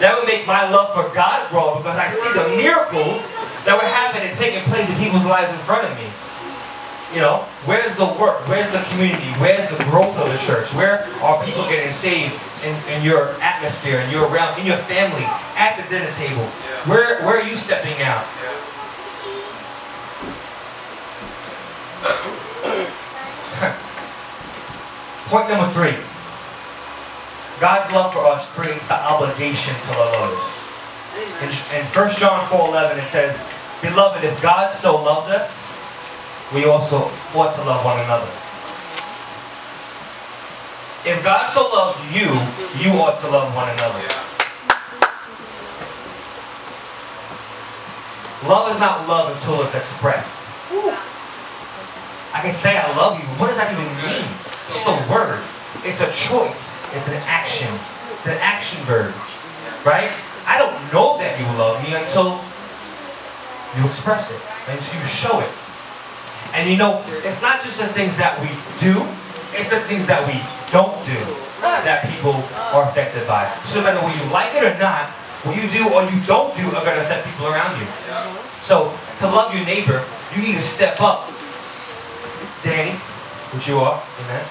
That 0.00 0.14
would 0.14 0.30
make 0.30 0.46
my 0.46 0.70
love 0.70 0.94
for 0.94 1.12
God 1.12 1.50
grow 1.50 1.76
because 1.76 1.98
I 1.98 2.06
see 2.06 2.30
the 2.30 2.54
miracles 2.54 3.34
that 3.66 3.74
were 3.74 3.82
happening 3.82 4.30
and 4.30 4.36
taking 4.38 4.62
place 4.70 4.86
in 4.86 4.94
people's 4.96 5.26
lives 5.26 5.50
in 5.50 5.58
front 5.66 5.90
of 5.90 5.98
me. 5.98 6.06
You 7.10 7.20
know, 7.20 7.42
where's 7.66 7.96
the 7.96 8.06
work? 8.06 8.46
Where's 8.46 8.70
the 8.70 8.78
community? 8.94 9.26
Where's 9.42 9.66
the 9.70 9.82
growth 9.90 10.14
of 10.18 10.30
the 10.30 10.38
church? 10.38 10.72
Where 10.74 11.02
are 11.18 11.42
people 11.42 11.66
getting 11.66 11.90
saved 11.90 12.38
in, 12.62 12.76
in 12.94 13.02
your 13.02 13.34
atmosphere, 13.42 13.98
in 14.00 14.10
your 14.10 14.28
realm, 14.28 14.54
in 14.60 14.66
your 14.66 14.76
family, 14.86 15.26
at 15.58 15.74
the 15.74 15.82
dinner 15.90 16.12
table? 16.12 16.46
Where, 16.86 17.18
where 17.26 17.40
are 17.40 17.48
you 17.48 17.56
stepping 17.56 18.00
out? 18.02 18.22
Point 25.26 25.48
number 25.50 25.72
three. 25.74 26.07
God's 27.60 27.92
love 27.92 28.12
for 28.12 28.20
us 28.20 28.48
creates 28.52 28.86
the 28.86 28.94
obligation 28.94 29.74
to 29.74 29.90
love 29.98 30.14
others. 30.14 30.58
In, 31.42 31.50
in 31.76 31.84
1 31.86 32.10
John 32.14 32.40
4.11 32.46 33.02
it 33.02 33.06
says, 33.06 33.44
Beloved, 33.82 34.22
if 34.22 34.40
God 34.40 34.70
so 34.70 35.02
loved 35.02 35.30
us, 35.30 35.58
we 36.54 36.64
also 36.64 37.10
ought 37.34 37.54
to 37.54 37.62
love 37.64 37.84
one 37.84 37.98
another. 37.98 38.30
If 41.04 41.22
God 41.24 41.48
so 41.48 41.62
loved 41.68 41.98
you, 42.14 42.30
you 42.78 42.98
ought 43.00 43.20
to 43.20 43.28
love 43.28 43.54
one 43.54 43.68
another. 43.70 44.06
Love 48.46 48.70
is 48.70 48.78
not 48.78 49.08
love 49.08 49.34
until 49.34 49.62
it's 49.62 49.74
expressed. 49.74 50.40
I 52.32 52.40
can 52.40 52.52
say 52.52 52.78
I 52.78 52.94
love 52.96 53.18
you. 53.18 53.26
What 53.34 53.48
does 53.48 53.56
that 53.58 53.72
even 53.72 53.86
mean? 53.98 54.28
It's 54.46 54.86
a 54.86 55.12
word. 55.12 55.42
It's 55.82 56.00
a 56.00 56.10
choice. 56.12 56.77
It's 56.94 57.08
an 57.08 57.20
action. 57.26 57.72
It's 58.14 58.26
an 58.26 58.38
action 58.40 58.82
verb. 58.84 59.14
Right? 59.84 60.12
I 60.46 60.58
don't 60.58 60.74
know 60.92 61.18
that 61.18 61.38
you 61.38 61.46
love 61.58 61.82
me 61.84 61.94
until 61.94 62.40
you 63.76 63.86
express 63.86 64.30
it. 64.30 64.40
Until 64.66 65.00
you 65.00 65.06
show 65.06 65.40
it. 65.40 65.52
And 66.54 66.70
you 66.70 66.76
know, 66.76 67.04
it's 67.24 67.42
not 67.42 67.60
just 67.60 67.78
the 67.78 67.86
things 67.86 68.16
that 68.16 68.40
we 68.40 68.48
do, 68.80 69.04
it's 69.52 69.70
the 69.70 69.80
things 69.84 70.06
that 70.06 70.24
we 70.24 70.40
don't 70.72 70.96
do 71.04 71.18
that 71.60 72.08
people 72.08 72.34
are 72.72 72.84
affected 72.84 73.26
by. 73.26 73.48
So 73.64 73.80
no 73.80 73.86
matter 73.86 74.00
whether 74.04 74.16
you 74.16 74.30
like 74.32 74.54
it 74.54 74.64
or 74.64 74.78
not, 74.78 75.10
what 75.44 75.56
you 75.56 75.68
do 75.68 75.86
or 75.92 76.02
you 76.08 76.18
don't 76.24 76.54
do 76.56 76.66
are 76.74 76.84
going 76.84 76.96
to 76.96 77.04
affect 77.04 77.26
people 77.26 77.46
around 77.46 77.78
you. 77.78 77.86
So 78.60 78.94
to 79.20 79.26
love 79.26 79.54
your 79.54 79.64
neighbor, 79.64 80.04
you 80.34 80.42
need 80.42 80.54
to 80.54 80.62
step 80.62 81.00
up. 81.00 81.30
Danny, 82.62 82.98
which 83.54 83.68
you 83.68 83.78
are, 83.78 84.02
amen, 84.24 84.44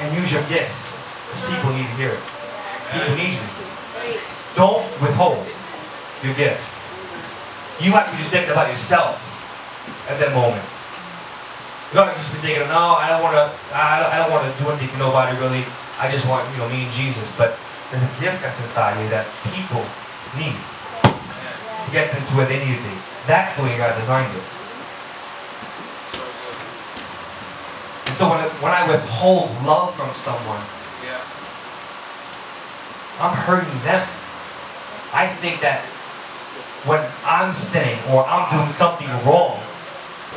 and 0.00 0.16
use 0.16 0.32
your 0.32 0.42
gifts. 0.48 0.91
Because 1.32 1.48
people 1.48 1.72
need 1.72 1.88
to 1.88 1.96
hear 1.96 2.12
it. 2.12 2.22
People 2.92 3.16
need 3.16 3.40
you. 3.40 3.48
Don't 4.52 4.84
withhold 5.00 5.40
your 6.20 6.36
gift. 6.36 6.60
You 7.80 7.90
might 7.90 8.12
be 8.12 8.20
just 8.20 8.30
thinking 8.30 8.52
about 8.52 8.68
yourself 8.68 9.16
at 10.12 10.20
that 10.20 10.36
moment. 10.36 10.62
You 11.92 12.00
might 12.00 12.14
just 12.16 12.32
be 12.32 12.38
thinking, 12.44 12.68
no, 12.68 13.00
I 13.00 13.08
don't 13.08 13.24
want 13.24 13.36
to. 13.36 13.48
I 13.72 14.00
don't, 14.00 14.12
I 14.12 14.16
don't 14.20 14.30
want 14.30 14.44
to 14.44 14.52
do 14.60 14.68
anything 14.68 14.88
for 14.88 15.00
nobody 15.00 15.36
really. 15.40 15.64
I 15.96 16.12
just 16.12 16.28
want 16.28 16.44
you 16.52 16.60
know 16.60 16.68
me 16.68 16.84
and 16.84 16.92
Jesus. 16.92 17.24
But 17.36 17.56
there's 17.88 18.04
a 18.04 18.12
gift 18.20 18.44
that's 18.44 18.60
inside 18.60 19.00
you 19.00 19.08
that 19.08 19.24
people 19.52 19.84
need 20.36 20.56
to 20.56 21.88
get 21.92 22.12
them 22.12 22.20
to 22.24 22.32
where 22.36 22.48
they 22.48 22.60
need 22.60 22.76
to 22.76 22.84
be. 22.84 22.96
That's 23.26 23.56
the 23.56 23.64
way 23.64 23.76
God 23.76 23.96
designed 23.98 24.32
it. 24.36 24.44
And 28.08 28.14
so 28.16 28.28
when 28.28 28.40
when 28.60 28.72
I 28.72 28.84
withhold 28.88 29.52
love 29.64 29.96
from 29.96 30.12
someone, 30.12 30.60
I'm 33.20 33.36
hurting 33.36 33.78
them. 33.84 34.06
I 35.12 35.28
think 35.40 35.60
that 35.60 35.84
when 36.88 37.04
I'm 37.24 37.52
sinning 37.52 37.98
or 38.10 38.24
I'm 38.26 38.48
doing 38.50 38.72
something 38.72 39.08
wrong, 39.24 39.60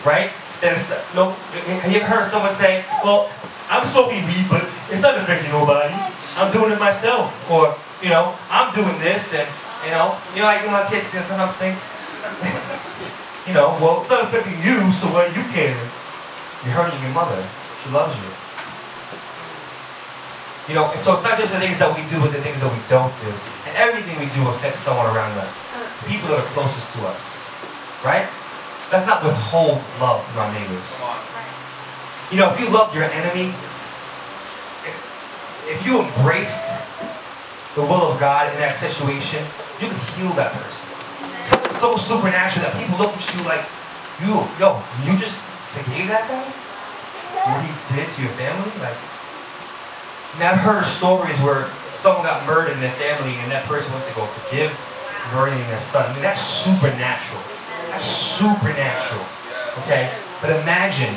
right? 0.06 0.32
Then 0.62 0.74
it's 0.74 0.90
no. 1.16 1.32
Have 1.32 1.92
you 1.92 2.00
ever 2.00 2.06
heard 2.06 2.26
someone 2.26 2.54
say, 2.54 2.86
"Well, 3.04 3.32
I'm 3.70 3.86
smoking 3.86 4.26
weed, 4.26 4.48
but 4.50 4.64
it's 4.92 5.02
not 5.02 5.18
affecting 5.18 5.52
nobody. 5.52 5.94
I'm 6.38 6.52
doing 6.52 6.72
it 6.72 6.80
myself," 6.80 7.32
or 7.50 7.76
you 8.02 8.10
know, 8.10 8.36
"I'm 8.50 8.74
doing 8.76 9.00
this," 9.00 9.34
and 9.34 9.48
you 9.84 9.92
know, 9.92 10.18
you 10.34 10.42
know, 10.42 10.48
like 10.48 10.62
you 10.62 10.68
know, 10.68 10.78
how 10.78 10.90
kids 10.90 11.14
you 11.14 11.20
know, 11.20 11.26
sometimes 11.26 11.56
think, 11.56 11.76
you 13.48 13.54
know, 13.54 13.78
well, 13.82 14.02
it's 14.02 14.10
not 14.10 14.24
affecting 14.26 14.60
you, 14.64 14.92
so 14.92 15.08
why 15.12 15.28
do 15.28 15.36
you 15.36 15.46
care? 15.50 15.78
You're 16.64 16.74
hurting 16.74 17.02
your 17.02 17.12
mother. 17.12 17.42
She 17.84 17.90
loves 17.90 18.16
you. 18.18 18.44
You 20.67 20.73
know, 20.73 20.89
so 20.97 21.13
it's 21.13 21.23
not 21.23 21.38
just 21.38 21.54
the 21.54 21.60
things 21.60 21.78
that 21.78 21.93
we 21.93 22.01
do, 22.10 22.17
but 22.17 22.34
the 22.34 22.41
things 22.41 22.58
that 22.62 22.71
we 22.73 22.82
don't 22.89 23.13
do. 23.21 23.30
And 23.69 23.73
everything 23.78 24.17
we 24.17 24.25
do 24.34 24.49
affects 24.49 24.82
someone 24.82 25.06
around 25.13 25.38
us. 25.38 25.62
The 26.01 26.10
people 26.10 26.30
that 26.34 26.41
are 26.41 26.49
closest 26.58 26.89
to 26.97 27.06
us. 27.06 27.38
Right? 28.01 28.25
Let's 28.89 29.06
not 29.06 29.21
withhold 29.21 29.82
love 30.01 30.25
from 30.25 30.41
our 30.41 30.51
neighbors. 30.54 30.86
You 32.34 32.41
know, 32.41 32.49
if 32.49 32.58
you 32.58 32.69
loved 32.73 32.97
your 32.97 33.06
enemy, 33.06 33.54
if, 34.89 34.97
if 35.69 35.86
you 35.86 36.01
embraced 36.01 36.65
the 37.78 37.86
will 37.86 38.10
of 38.10 38.19
God 38.19 38.49
in 38.54 38.58
that 38.60 38.73
situation, 38.73 39.45
you 39.78 39.93
can 39.93 40.01
heal 40.17 40.34
that 40.34 40.49
person. 40.54 40.89
Something 41.45 41.78
so 41.78 41.97
supernatural 41.97 42.65
that 42.65 42.73
people 42.73 42.97
look 42.97 43.13
at 43.13 43.25
you 43.38 43.41
like, 43.45 43.62
you, 44.17 44.34
yo, 44.58 44.82
you 45.06 45.13
just 45.13 45.38
forgave 45.78 46.10
that 46.10 46.25
guy? 46.25 46.65
what 47.45 47.62
he 47.62 47.71
did 47.93 48.10
to 48.10 48.21
your 48.23 48.32
family? 48.34 48.71
Like, 48.82 48.97
Mean, 50.36 50.52
I've 50.52 50.60
heard 50.60 50.84
stories 50.84 51.39
where 51.39 51.63
someone 51.95 52.28
got 52.28 52.45
murdered 52.45 52.74
in 52.76 52.82
their 52.84 52.91
family 53.00 53.39
and 53.39 53.52
that 53.56 53.63
person 53.71 53.93
went 53.95 54.04
to 54.04 54.15
go 54.19 54.28
forgive 54.28 54.76
murdering 55.32 55.63
their 55.71 55.80
son. 55.80 56.12
I 56.12 56.13
mean, 56.13 56.21
that's 56.21 56.43
supernatural. 56.43 57.39
That's 57.88 58.04
supernatural. 58.04 59.24
Okay? 59.84 60.12
But 60.43 60.52
imagine 60.60 61.15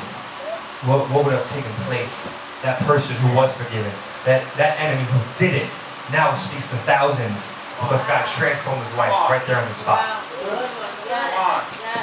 what, 0.87 1.11
what 1.11 1.27
would 1.27 1.35
have 1.35 1.51
taken 1.51 1.71
place. 1.91 2.23
That 2.63 2.79
person 2.87 3.19
who 3.19 3.35
was 3.35 3.51
forgiven, 3.59 3.91
that, 4.23 4.47
that 4.55 4.79
enemy 4.79 5.03
who 5.11 5.19
did 5.35 5.67
it, 5.67 5.69
now 6.15 6.33
speaks 6.35 6.71
to 6.71 6.79
thousands 6.87 7.51
because 7.83 8.03
God 8.07 8.23
transformed 8.23 8.87
his 8.87 8.95
life 8.95 9.11
right 9.27 9.43
there 9.51 9.59
on 9.59 9.67
the 9.67 9.75
spot. 9.75 10.23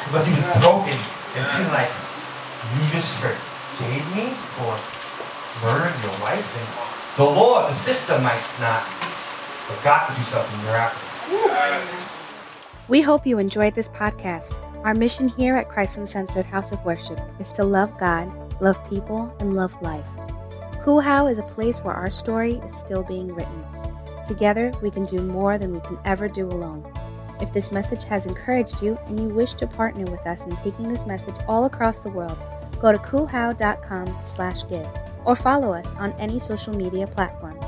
Because 0.03 0.27
he 0.27 0.35
was 0.35 0.47
broken 0.59 0.99
and 0.99 1.43
seemed 1.47 1.71
like, 1.71 1.91
you 2.75 2.83
just 2.91 3.15
forgave 3.23 4.03
me 4.11 4.35
for 4.59 4.75
murdering 5.63 5.95
your 6.03 6.15
wife? 6.19 6.43
And 6.43 6.84
the 7.17 7.23
law, 7.23 7.65
the 7.67 7.73
system 7.73 8.23
might 8.23 8.43
not, 8.59 8.83
but 9.67 9.81
God 9.83 10.07
could 10.07 10.17
do 10.17 10.23
something 10.23 10.59
miraculous. 10.63 12.11
We 12.87 13.01
hope 13.01 13.25
you 13.25 13.39
enjoyed 13.39 13.73
this 13.73 13.89
podcast. 13.89 14.59
Our 14.83 14.93
mission 14.93 15.29
here 15.29 15.53
at 15.55 15.69
Christ 15.69 15.97
Uncensored 15.97 16.45
House 16.45 16.71
of 16.71 16.83
Worship 16.83 17.19
is 17.39 17.51
to 17.53 17.63
love 17.63 17.97
God, 17.97 18.31
love 18.61 18.77
people, 18.89 19.35
and 19.39 19.55
love 19.55 19.81
life. 19.81 20.07
How 20.85 21.25
is 21.25 21.39
a 21.39 21.43
place 21.43 21.79
where 21.79 21.95
our 21.95 22.11
story 22.11 22.61
is 22.65 22.75
still 22.75 23.01
being 23.01 23.33
written. 23.33 23.65
Together, 24.27 24.71
we 24.83 24.91
can 24.91 25.05
do 25.07 25.19
more 25.21 25.57
than 25.57 25.73
we 25.73 25.79
can 25.79 25.97
ever 26.05 26.27
do 26.27 26.47
alone. 26.47 26.85
If 27.41 27.51
this 27.51 27.71
message 27.71 28.03
has 28.03 28.27
encouraged 28.27 28.83
you 28.83 28.99
and 29.07 29.19
you 29.19 29.29
wish 29.29 29.55
to 29.55 29.65
partner 29.65 30.05
with 30.11 30.25
us 30.27 30.45
in 30.45 30.55
taking 30.57 30.87
this 30.87 31.07
message 31.07 31.35
all 31.47 31.65
across 31.65 32.01
the 32.01 32.11
world, 32.11 32.37
go 32.79 32.91
to 32.91 32.99
coolhow.com 32.99 34.17
slash 34.21 34.67
give 34.69 34.87
or 35.25 35.35
follow 35.35 35.73
us 35.73 35.91
on 35.93 36.13
any 36.19 36.39
social 36.39 36.75
media 36.75 37.07
platform. 37.07 37.59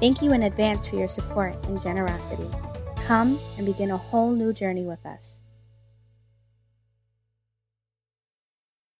Thank 0.00 0.22
you 0.22 0.32
in 0.32 0.42
advance 0.42 0.86
for 0.86 0.96
your 0.96 1.08
support 1.08 1.54
and 1.66 1.80
generosity. 1.80 2.48
Come 3.06 3.38
and 3.56 3.66
begin 3.66 3.90
a 3.90 3.96
whole 3.96 4.32
new 4.32 4.52
journey 4.52 4.82
with 4.82 5.04
us. 5.06 5.40